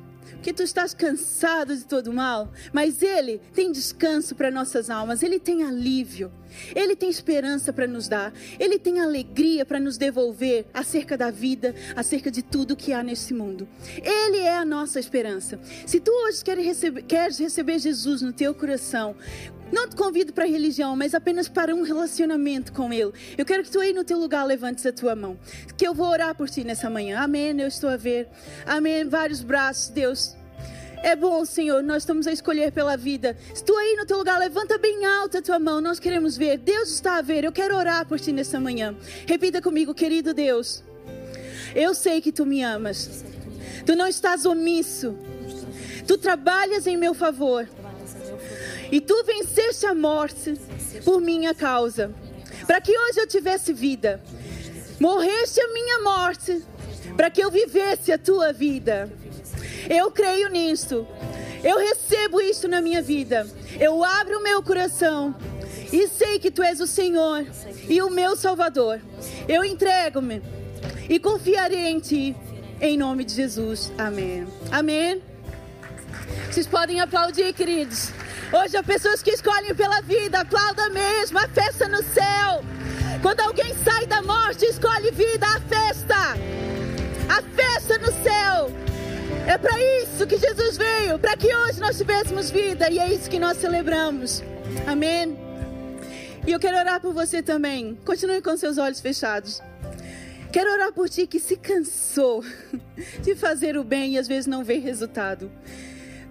que 0.46 0.54
tu 0.54 0.62
estás 0.62 0.94
cansado 0.94 1.76
de 1.76 1.84
todo 1.86 2.14
mal, 2.14 2.52
mas 2.72 3.02
Ele 3.02 3.42
tem 3.52 3.72
descanso 3.72 4.36
para 4.36 4.52
nossas 4.52 4.92
almas, 4.92 5.24
Ele 5.24 5.40
tem 5.40 5.64
alívio, 5.64 6.32
Ele 6.76 6.96
tem 6.96 7.10
esperança 7.10 7.74
para 7.74 7.88
nos 7.88 8.08
dar, 8.08 8.32
Ele 8.60 8.78
tem 8.78 9.00
alegria 9.00 9.66
para 9.66 9.80
nos 9.80 9.98
devolver 9.98 10.68
acerca 10.72 11.18
da 11.18 11.32
vida, 11.32 11.74
acerca 11.96 12.30
de 12.30 12.44
tudo 12.44 12.76
que 12.76 12.94
há 12.94 13.02
nesse 13.02 13.34
mundo. 13.34 13.68
Ele 14.04 14.38
é 14.38 14.56
a 14.56 14.64
nossa 14.64 15.00
esperança. 15.00 15.60
Se 15.84 16.00
tu 16.00 16.12
hoje 16.12 16.44
queres 16.44 16.64
receber, 16.64 17.02
queres 17.02 17.40
receber 17.40 17.80
Jesus 17.80 18.22
no 18.22 18.32
teu 18.32 18.54
coração, 18.54 19.16
não 19.76 19.90
te 19.90 19.96
convido 19.98 20.32
para 20.32 20.46
a 20.46 20.48
religião, 20.48 20.96
mas 20.96 21.14
apenas 21.14 21.50
para 21.50 21.76
um 21.76 21.82
relacionamento 21.82 22.72
com 22.72 22.94
Ele. 22.94 23.12
Eu 23.38 23.46
quero 23.46 23.62
que 23.62 23.70
tu 23.70 23.82
aí 23.82 23.92
no 23.92 24.06
teu 24.06 24.18
lugar 24.18 24.46
levantes 24.46 24.86
a 24.86 24.94
tua 24.94 25.14
mão. 25.18 25.38
Que 25.78 25.86
eu 25.86 25.94
vou 25.94 26.08
orar 26.08 26.34
por 26.34 26.50
ti 26.50 26.64
nessa 26.64 26.90
manhã. 26.90 27.20
Amém. 27.20 27.60
Eu 27.60 27.68
estou 27.68 27.90
a 27.90 27.98
ver. 27.98 28.30
Amém. 28.66 29.04
Vários 29.04 29.44
braços, 29.44 29.90
Deus. 29.90 30.34
É 31.04 31.14
bom, 31.14 31.44
Senhor, 31.44 31.84
nós 31.84 32.04
estamos 32.04 32.26
a 32.26 32.32
escolher 32.32 32.72
pela 32.72 32.96
vida. 32.96 33.38
Tu 33.66 33.76
aí 33.76 33.98
no 33.98 34.06
teu 34.06 34.18
lugar, 34.18 34.40
levanta 34.40 34.78
bem 34.78 35.06
alta 35.06 35.40
a 35.40 35.42
tua 35.42 35.60
mão. 35.60 35.82
Nós 35.82 36.00
queremos 36.00 36.38
ver. 36.38 36.58
Deus 36.58 36.90
está 36.90 37.18
a 37.18 37.22
ver. 37.22 37.44
Eu 37.44 37.52
quero 37.52 37.76
orar 37.76 38.08
por 38.08 38.18
ti 38.18 38.32
nesta 38.32 38.62
manhã. 38.62 38.96
Repita 39.28 39.62
comigo, 39.62 39.94
querido 39.94 40.34
Deus. 40.34 40.86
Eu 41.76 41.94
sei 41.94 42.22
que 42.22 42.32
tu 42.32 42.46
me 42.46 42.64
amas. 42.64 43.26
Tu 43.86 43.94
não 43.94 44.08
estás 44.08 44.46
omisso. 44.46 45.18
Tu 46.08 46.18
trabalhas 46.18 46.88
em 46.88 46.96
meu 46.96 47.14
favor. 47.14 47.68
E 48.92 49.02
tu 49.02 49.24
venceste 49.24 49.86
a 49.86 49.94
morte 49.94 50.54
por 51.04 51.20
minha 51.22 51.54
causa. 51.54 52.14
Para 52.66 52.82
que 52.82 52.98
hoje 52.98 53.20
eu 53.20 53.28
tivesse 53.28 53.74
vida. 53.74 54.22
Morreste 55.00 55.60
a 55.60 55.74
minha 55.74 56.02
morte. 56.02 56.64
Para 57.16 57.30
que 57.30 57.42
eu 57.42 57.52
vivesse 57.52 58.12
a 58.12 58.18
tua 58.18 58.52
vida. 58.52 59.12
Eu 59.90 60.12
creio 60.12 60.50
nisto. 60.50 61.08
Eu 61.64 61.80
recebo 61.80 62.42
isto 62.42 62.68
na 62.68 62.82
minha 62.82 63.02
vida. 63.02 63.48
Eu 63.80 64.04
abro 64.04 64.40
o 64.40 64.44
meu 64.44 64.62
coração 64.62 65.36
e 65.92 66.08
sei 66.08 66.40
que 66.40 66.52
tu 66.52 66.62
és 66.64 66.80
o 66.80 66.88
Senhor 66.88 67.46
e 67.90 68.02
o 68.02 68.10
meu 68.10 68.36
Salvador. 68.36 69.02
Eu 69.48 69.64
entrego-me 69.64 70.42
e 71.10 71.20
confiarei 71.20 71.88
em 71.88 72.00
ti. 72.00 72.36
Em 72.82 72.98
nome 72.98 73.24
de 73.24 73.34
Jesus. 73.34 73.92
Amém. 73.98 74.46
Amém. 74.72 75.22
Vocês 76.52 76.68
podem 76.68 77.00
aplaudir, 77.00 77.54
queridos. 77.54 78.12
Hoje 78.54 78.78
há 78.78 78.84
pessoas 78.84 79.24
que 79.24 79.32
escolhem 79.32 79.74
pela 79.74 80.02
vida. 80.02 80.40
Aplauda 80.40 80.90
mesmo. 80.90 81.40
A 81.40 81.48
festa 81.48 81.88
no 81.88 82.04
céu. 82.04 82.64
Quando 83.22 83.42
alguém 83.42 83.74
sai 83.84 84.06
da 84.06 84.22
morte, 84.22 84.66
escolhe 84.66 85.12
vida. 85.12 85.46
A 85.48 85.60
festa. 85.62 86.16
A 87.30 87.42
festa 87.56 87.98
no 87.98 88.12
céu. 88.24 88.72
É 89.48 89.58
para 89.58 89.78
isso 90.02 90.26
que 90.26 90.38
Jesus 90.38 90.76
veio, 90.76 91.20
para 91.20 91.38
que 91.38 91.54
hoje 91.54 91.80
nós 91.80 91.98
tivéssemos 91.98 92.50
vida 92.50 92.90
e 92.90 92.98
é 92.98 93.14
isso 93.14 93.30
que 93.30 93.40
nós 93.40 93.58
celebramos. 93.58 94.44
Amém. 94.88 95.38
E 96.48 96.52
eu 96.52 96.60
quero 96.60 96.78
orar 96.78 97.00
por 97.00 97.14
você 97.14 97.44
também. 97.44 97.96
Continue 98.06 98.42
com 98.42 98.58
seus 98.58 98.78
olhos 98.80 99.00
fechados. 99.00 99.62
Quero 100.52 100.72
orar 100.72 100.92
por 100.94 101.10
ti 101.10 101.28
que 101.28 101.40
se 101.40 101.58
cansou 101.58 102.44
de 103.22 103.36
fazer 103.36 103.78
o 103.78 103.84
bem 103.84 104.14
e 104.14 104.18
às 104.18 104.28
vezes 104.28 104.48
não 104.48 104.64
vê 104.64 104.78
resultado. 104.78 105.52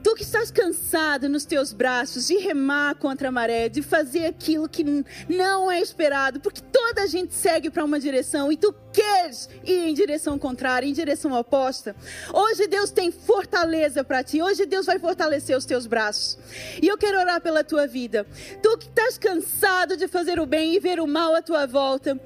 Tu 0.05 0.15
que 0.15 0.23
estás 0.23 0.51
cansado 0.51 1.31
nos 1.31 1.47
teus 1.47 1.73
braços 1.73 2.27
de 2.27 2.37
remar 2.37 2.95
contra 2.97 3.29
a 3.29 3.33
maré, 3.33 3.71
de 3.71 3.81
fazer 3.81 4.27
aquilo 4.27 4.69
que 4.69 4.85
não 5.27 5.71
é 5.71 5.81
esperado, 5.81 6.41
porque 6.41 6.61
toda 6.61 7.05
a 7.05 7.07
gente 7.07 7.33
segue 7.33 7.71
para 7.71 7.83
uma 7.83 7.99
direção 7.99 8.53
e 8.53 8.57
tu 8.59 8.71
queres 8.95 9.49
ir 9.65 9.89
em 9.89 9.95
direção 9.95 10.39
contrária, 10.39 10.87
em 10.87 10.93
direção 10.93 11.33
oposta. 11.33 11.97
Hoje 12.33 12.67
Deus 12.69 12.91
tem 12.91 13.11
fortaleza 13.11 14.05
para 14.05 14.23
ti. 14.23 14.41
Hoje 14.41 14.67
Deus 14.67 14.87
vai 14.87 14.99
fortalecer 14.99 15.57
os 15.57 15.65
teus 15.65 15.87
braços. 15.87 16.39
E 16.81 16.87
eu 16.87 16.97
quero 16.97 17.19
orar 17.19 17.41
pela 17.41 17.65
tua 17.65 17.87
vida. 17.87 18.27
Tu 18.63 18.79
que 18.79 18.87
estás 18.87 19.19
cansado 19.19 19.97
de 19.97 20.07
fazer 20.07 20.39
o 20.39 20.47
bem 20.47 20.75
e 20.75 20.81
ver 20.81 21.01
o 21.01 21.07
mal 21.07 21.35
à 21.35 21.43
tua 21.43 21.67
volta. 21.67 22.19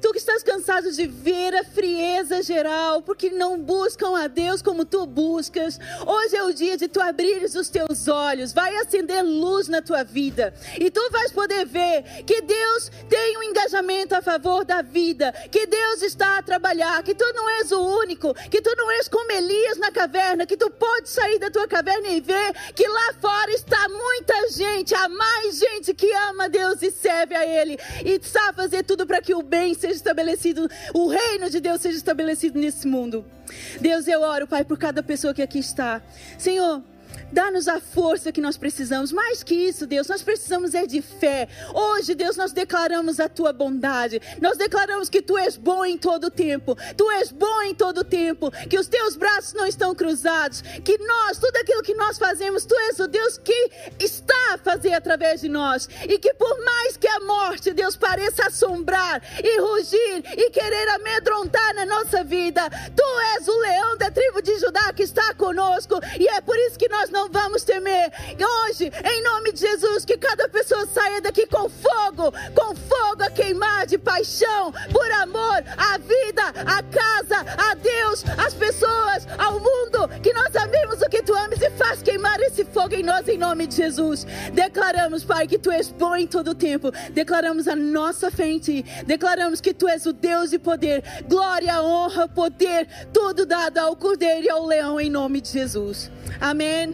Tu 0.00 0.10
que 0.12 0.18
estás 0.18 0.42
cansado 0.42 0.90
de 0.90 1.06
ver 1.06 1.54
a 1.54 1.64
frieza 1.64 2.42
geral, 2.42 3.02
porque 3.02 3.28
não 3.30 3.60
buscam 3.60 4.16
a 4.16 4.26
Deus 4.26 4.62
como 4.62 4.84
tu 4.84 5.04
buscas. 5.06 5.78
Hoje 6.06 6.36
é 6.36 6.42
o 6.42 6.52
dia 6.52 6.76
de 6.76 6.88
tu 6.88 7.00
abrir 7.00 7.34
abrires 7.34 7.54
os 7.54 7.68
teus 7.68 8.08
olhos, 8.08 8.52
vai 8.52 8.76
acender 8.76 9.22
luz 9.22 9.68
na 9.68 9.82
tua 9.82 10.04
vida. 10.04 10.54
E 10.78 10.90
tu 10.90 11.00
vais 11.10 11.32
poder 11.32 11.64
ver 11.66 12.02
que 12.24 12.40
Deus 12.42 12.90
tem 13.08 13.38
um 13.38 13.42
engajamento 13.42 14.14
a 14.14 14.22
favor 14.22 14.64
da 14.64 14.82
vida, 14.82 15.32
que 15.50 15.66
Deus 15.66 16.02
está 16.02 16.13
a 16.22 16.42
trabalhar, 16.42 17.02
que 17.02 17.14
tu 17.14 17.24
não 17.34 17.48
és 17.60 17.72
o 17.72 17.80
único, 18.00 18.34
que 18.50 18.60
tu 18.60 18.74
não 18.76 18.90
és 18.92 19.08
como 19.08 19.30
Elias 19.32 19.78
na 19.78 19.90
caverna, 19.90 20.46
que 20.46 20.56
tu 20.56 20.70
podes 20.70 21.10
sair 21.10 21.38
da 21.38 21.50
tua 21.50 21.66
caverna 21.66 22.08
e 22.08 22.20
ver 22.20 22.52
que 22.74 22.86
lá 22.86 23.14
fora 23.20 23.50
está 23.52 23.88
muita 23.88 24.50
gente, 24.50 24.94
há 24.94 25.08
mais 25.08 25.58
gente 25.58 25.94
que 25.94 26.10
ama 26.12 26.48
Deus 26.48 26.82
e 26.82 26.90
serve 26.90 27.34
a 27.34 27.46
Ele 27.46 27.78
e 28.04 28.20
sabe 28.22 28.56
fazer 28.56 28.82
tudo 28.84 29.06
para 29.06 29.20
que 29.20 29.34
o 29.34 29.42
bem 29.42 29.74
seja 29.74 29.94
estabelecido, 29.94 30.68
o 30.92 31.08
reino 31.08 31.50
de 31.50 31.60
Deus 31.60 31.80
seja 31.80 31.96
estabelecido 31.96 32.58
nesse 32.58 32.86
mundo. 32.86 33.24
Deus, 33.80 34.06
eu 34.08 34.22
oro, 34.22 34.46
Pai, 34.46 34.64
por 34.64 34.78
cada 34.78 35.02
pessoa 35.02 35.34
que 35.34 35.42
aqui 35.42 35.58
está. 35.58 36.02
Senhor, 36.38 36.82
Dá-nos 37.32 37.66
a 37.68 37.80
força 37.80 38.30
que 38.30 38.40
nós 38.40 38.56
precisamos. 38.56 39.10
Mais 39.10 39.42
que 39.42 39.54
isso, 39.54 39.86
Deus, 39.86 40.06
nós 40.08 40.22
precisamos 40.22 40.74
é 40.74 40.86
de 40.86 41.02
fé. 41.02 41.48
Hoje, 41.74 42.14
Deus, 42.14 42.36
nós 42.36 42.52
declaramos 42.52 43.18
a 43.18 43.28
tua 43.28 43.52
bondade. 43.52 44.20
Nós 44.40 44.56
declaramos 44.56 45.08
que 45.08 45.20
tu 45.20 45.36
és 45.36 45.56
bom 45.56 45.84
em 45.84 45.98
todo 45.98 46.30
tempo. 46.30 46.76
Tu 46.96 47.10
és 47.12 47.32
bom 47.32 47.62
em 47.62 47.74
todo 47.74 48.04
tempo. 48.04 48.50
Que 48.68 48.78
os 48.78 48.86
teus 48.86 49.16
braços 49.16 49.52
não 49.52 49.66
estão 49.66 49.94
cruzados. 49.94 50.62
Que 50.84 50.98
nós, 50.98 51.38
tudo 51.38 51.56
aquilo 51.56 51.82
que 51.82 51.94
nós 51.94 52.18
fazemos, 52.18 52.64
tu 52.64 52.74
és 52.88 52.98
o 53.00 53.08
Deus 53.08 53.38
que 53.38 53.70
está 53.98 54.54
a 54.54 54.58
fazer 54.58 54.92
através 54.92 55.40
de 55.40 55.48
nós. 55.48 55.88
E 56.08 56.18
que 56.18 56.32
por 56.34 56.64
mais 56.64 56.96
que 56.96 57.08
a 57.08 57.20
morte, 57.20 57.72
Deus, 57.72 57.96
pareça 57.96 58.46
assombrar 58.46 59.22
e 59.42 59.60
rugir 59.60 60.24
e 60.36 60.50
querer 60.50 60.88
amedrontar 60.90 61.74
na 61.74 61.86
nossa 61.86 62.22
vida, 62.22 62.68
tu 62.94 63.04
és 63.36 63.48
o 63.48 63.58
leão 63.58 63.96
da 63.96 64.10
tribo 64.10 64.40
de 64.40 64.58
Judá 64.58 64.92
que 64.92 65.02
está 65.02 65.34
conosco. 65.34 65.98
E 66.18 66.28
é 66.28 66.40
por 66.40 66.56
isso 66.56 66.78
que 66.78 66.88
nós 66.88 67.03
não 67.10 67.28
vamos 67.28 67.62
temer. 67.62 68.12
Hoje, 68.66 68.90
em 69.04 69.22
nome 69.22 69.52
de 69.52 69.60
Jesus, 69.60 70.04
que 70.04 70.16
cada 70.16 70.48
pessoa 70.48 70.86
saia 70.86 71.20
daqui 71.20 71.46
com 71.46 71.68
fogo, 71.68 72.32
com 72.54 72.74
fogo 72.74 73.22
a 73.22 73.30
queimar 73.30 73.86
de 73.86 73.98
paixão, 73.98 74.72
por 74.92 75.10
amor, 75.12 75.62
à 75.76 75.98
vida, 75.98 76.42
à 76.66 76.82
casa, 76.82 77.44
a 77.56 77.74
Deus, 77.74 78.24
às 78.38 78.54
pessoas, 78.54 79.26
ao 79.38 79.60
mundo. 79.60 80.08
Que 80.22 80.32
nós 80.32 80.54
amemos 80.56 81.00
o 81.00 81.08
que 81.08 81.22
tu 81.22 81.34
ames 81.34 81.60
e 81.60 81.70
faz 81.70 82.02
queimar 82.02 82.40
esse 82.40 82.64
fogo 82.64 82.94
em 82.94 83.02
nós, 83.02 83.28
em 83.28 83.38
nome 83.38 83.66
de 83.66 83.76
Jesus. 83.76 84.26
Declaramos, 84.52 85.24
Pai, 85.24 85.46
que 85.46 85.58
tu 85.58 85.70
és 85.70 85.90
bom 85.90 86.16
em 86.16 86.26
todo 86.26 86.54
tempo. 86.54 86.90
Declaramos 87.10 87.68
a 87.68 87.76
nossa 87.76 88.30
fé 88.30 88.46
em 88.46 88.58
ti. 88.58 88.84
Declaramos 89.06 89.60
que 89.60 89.74
tu 89.74 89.88
és 89.88 90.06
o 90.06 90.12
Deus 90.12 90.50
de 90.50 90.58
poder, 90.58 91.02
glória, 91.28 91.82
honra, 91.82 92.28
poder, 92.28 92.86
tudo 93.12 93.46
dado 93.46 93.78
ao 93.78 93.96
Cordeiro 93.96 94.46
e 94.46 94.50
ao 94.50 94.66
Leão, 94.66 95.00
em 95.00 95.10
nome 95.10 95.40
de 95.40 95.48
Jesus. 95.48 96.10
Amém. 96.40 96.93